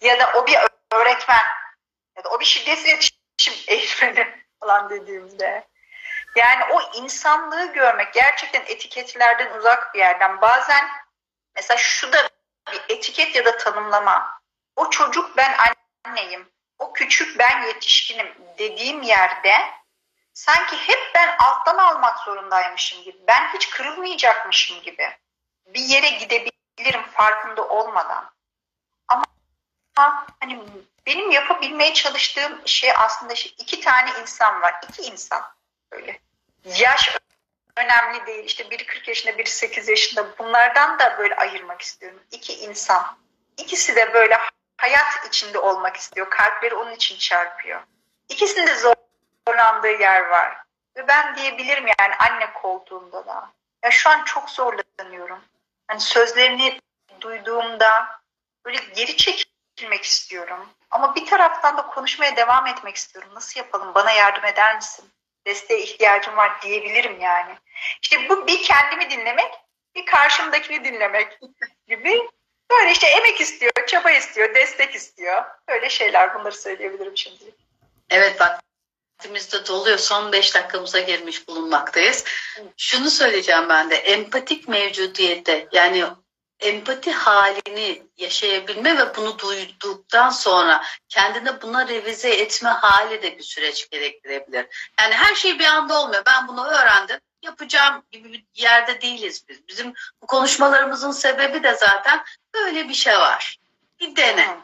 [0.00, 0.58] Ya da o bir
[0.92, 1.46] öğretmen
[2.16, 4.26] ya da o bir şiddet iletişim eğitmeni
[4.60, 5.66] falan dediğimde.
[6.36, 10.40] Yani o insanlığı görmek gerçekten etiketlerden uzak bir yerden.
[10.40, 10.88] Bazen
[11.56, 12.28] mesela şu da
[12.72, 14.40] bir etiket ya da tanımlama.
[14.76, 15.56] O çocuk ben
[16.04, 19.70] anneyim, o küçük ben yetişkinim dediğim yerde
[20.34, 25.16] sanki hep ben alttan almak zorundaymışım gibi, ben hiç kırılmayacakmışım gibi
[25.66, 28.30] bir yere gidebilirim farkında olmadan.
[29.08, 29.24] Ama
[30.40, 30.62] hani
[31.06, 35.42] benim yapabilmeye çalıştığım şey aslında şey, iki tane insan var, iki insan
[35.92, 36.20] böyle.
[36.64, 37.16] Yaş
[37.84, 38.44] önemli değil.
[38.44, 40.38] İşte biri 40 yaşında, biri 8 yaşında.
[40.38, 42.20] Bunlardan da böyle ayırmak istiyorum.
[42.30, 43.18] İki insan.
[43.56, 44.38] İkisi de böyle
[44.76, 46.30] hayat içinde olmak istiyor.
[46.30, 47.80] Kalpleri onun için çarpıyor.
[48.28, 48.74] İkisinin de
[49.46, 50.56] zorlandığı yer var.
[50.96, 53.50] Ve ben diyebilirim yani anne koltuğunda da.
[53.84, 55.40] Ya şu an çok zorlanıyorum.
[55.86, 56.80] Hani sözlerini
[57.20, 58.20] duyduğumda
[58.64, 60.68] böyle geri çekilmek istiyorum.
[60.90, 63.30] Ama bir taraftan da konuşmaya devam etmek istiyorum.
[63.34, 63.94] Nasıl yapalım?
[63.94, 65.10] Bana yardım eder misin?
[65.46, 67.54] Desteğe ihtiyacım var diyebilirim yani.
[68.02, 69.52] İşte bu bir kendimi dinlemek,
[69.94, 71.38] bir karşımdakini dinlemek
[71.88, 72.28] gibi.
[72.70, 75.44] Böyle işte emek istiyor, çaba istiyor, destek istiyor.
[75.68, 77.54] Öyle şeyler bunları söyleyebilirim şimdi.
[78.10, 78.60] Evet bak
[79.20, 79.98] vaktimizde doluyor.
[79.98, 82.24] Son beş dakikamıza girmiş bulunmaktayız.
[82.76, 83.96] Şunu söyleyeceğim ben de.
[83.96, 86.04] Empatik mevcudiyette yani
[86.60, 93.90] empati halini yaşayabilme ve bunu duyduktan sonra kendine buna revize etme hali de bir süreç
[93.90, 94.66] gerektirebilir.
[95.00, 96.22] Yani her şey bir anda olmuyor.
[96.26, 97.20] Ben bunu öğrendim.
[97.42, 99.68] Yapacağım gibi bir yerde değiliz biz.
[99.68, 103.58] Bizim bu konuşmalarımızın sebebi de zaten böyle bir şey var.
[104.00, 104.56] Bir dene.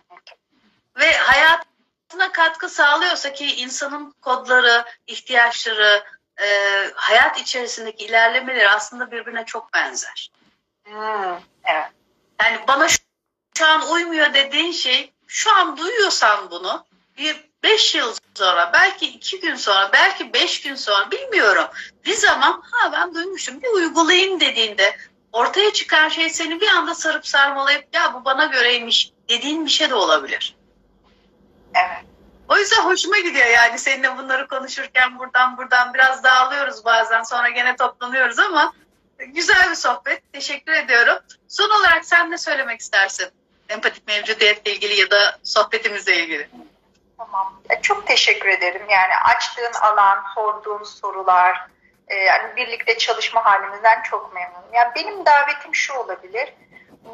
[0.99, 6.05] Ve hayatına katkı sağlıyorsa ki insanın kodları, ihtiyaçları,
[6.41, 6.47] e,
[6.95, 10.31] hayat içerisindeki ilerlemeleri aslında birbirine çok benzer.
[10.87, 11.91] Hmm, evet.
[12.43, 12.99] Yani bana şu,
[13.59, 16.87] şu an uymuyor dediğin şey şu an duyuyorsan bunu
[17.19, 21.67] bir beş yıl sonra belki iki gün sonra belki beş gün sonra bilmiyorum
[22.05, 24.97] bir zaman ha ben duymuşum bir uygulayayım dediğinde
[25.33, 29.91] ortaya çıkan şey seni bir anda sarıp sarmalayıp ya bu bana göreymiş dediğin bir şey
[29.91, 30.57] de olabilir.
[31.75, 32.05] Evet.
[32.49, 37.77] O yüzden hoşuma gidiyor yani seninle bunları konuşurken buradan buradan biraz dağılıyoruz bazen sonra gene
[37.77, 38.73] toplanıyoruz ama
[39.19, 40.33] Güzel bir sohbet.
[40.33, 41.19] Teşekkür ediyorum.
[41.49, 43.29] Son olarak sen ne söylemek istersin?
[43.69, 46.49] Empatik mevcudiyetle ilgili ya da sohbetimizle ilgili.
[47.19, 47.63] Tamam.
[47.83, 48.83] Çok teşekkür ederim.
[48.91, 51.67] Yani açtığın alan, sorduğun sorular,
[52.09, 54.73] e, yani birlikte çalışma halimizden çok memnunum.
[54.73, 56.53] Yani benim davetim şu olabilir.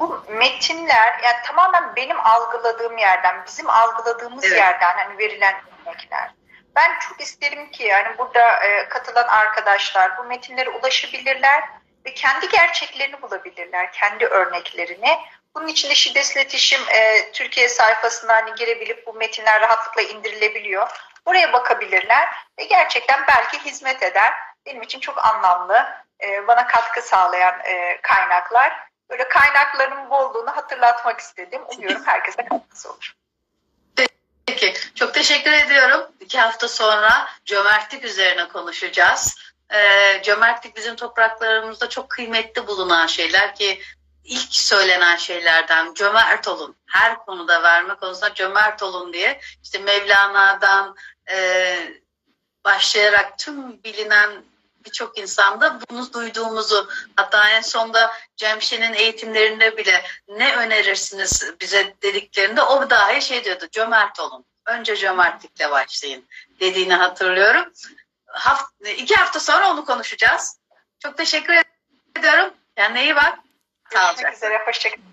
[0.01, 4.59] Bu metinler yani tamamen benim algıladığım yerden, bizim algıladığımız evet.
[4.59, 5.55] yerden hani verilen
[5.87, 6.31] örnekler.
[6.77, 11.65] Ben çok isterim ki yani burada e, katılan arkadaşlar bu metinlere ulaşabilirler
[12.07, 15.19] ve kendi gerçeklerini bulabilirler, kendi örneklerini.
[15.55, 20.89] Bunun için de şiddetsiz iletişim e, Türkiye sayfasına hani girebilip bu metinler rahatlıkla indirilebiliyor.
[21.25, 22.29] Oraya bakabilirler
[22.59, 24.33] ve gerçekten belki hizmet eder.
[24.67, 25.89] Benim için çok anlamlı,
[26.23, 28.73] e, bana katkı sağlayan e, kaynaklar.
[29.11, 31.63] Böyle kaynakların bolluğunu hatırlatmak istedim.
[31.77, 33.13] Umuyorum herkese katkısı olur.
[34.47, 36.13] Peki, çok teşekkür ediyorum.
[36.21, 43.83] İki hafta sonra cömertlik üzerine konuşacağız e, cömertlik bizim topraklarımızda çok kıymetli bulunan şeyler ki
[44.25, 46.77] ilk söylenen şeylerden cömert olun.
[46.87, 50.97] Her konuda verme konusunda cömert olun diye işte Mevlana'dan
[51.31, 51.77] e,
[52.65, 54.45] başlayarak tüm bilinen
[54.85, 62.91] birçok insanda bunu duyduğumuzu hatta en sonda Cemşin'in eğitimlerinde bile ne önerirsiniz bize dediklerinde o
[62.91, 64.45] dahi şey diyordu cömert olun.
[64.67, 66.25] Önce cömertlikle başlayın
[66.61, 67.73] dediğini hatırlıyorum
[68.33, 70.61] hafta, iki hafta sonra onu konuşacağız.
[70.99, 71.55] Çok teşekkür
[72.19, 72.55] ediyorum.
[72.77, 73.39] Kendine iyi bak.
[73.91, 74.63] Görüşmek üzere.
[74.67, 75.12] Hoşçakalın.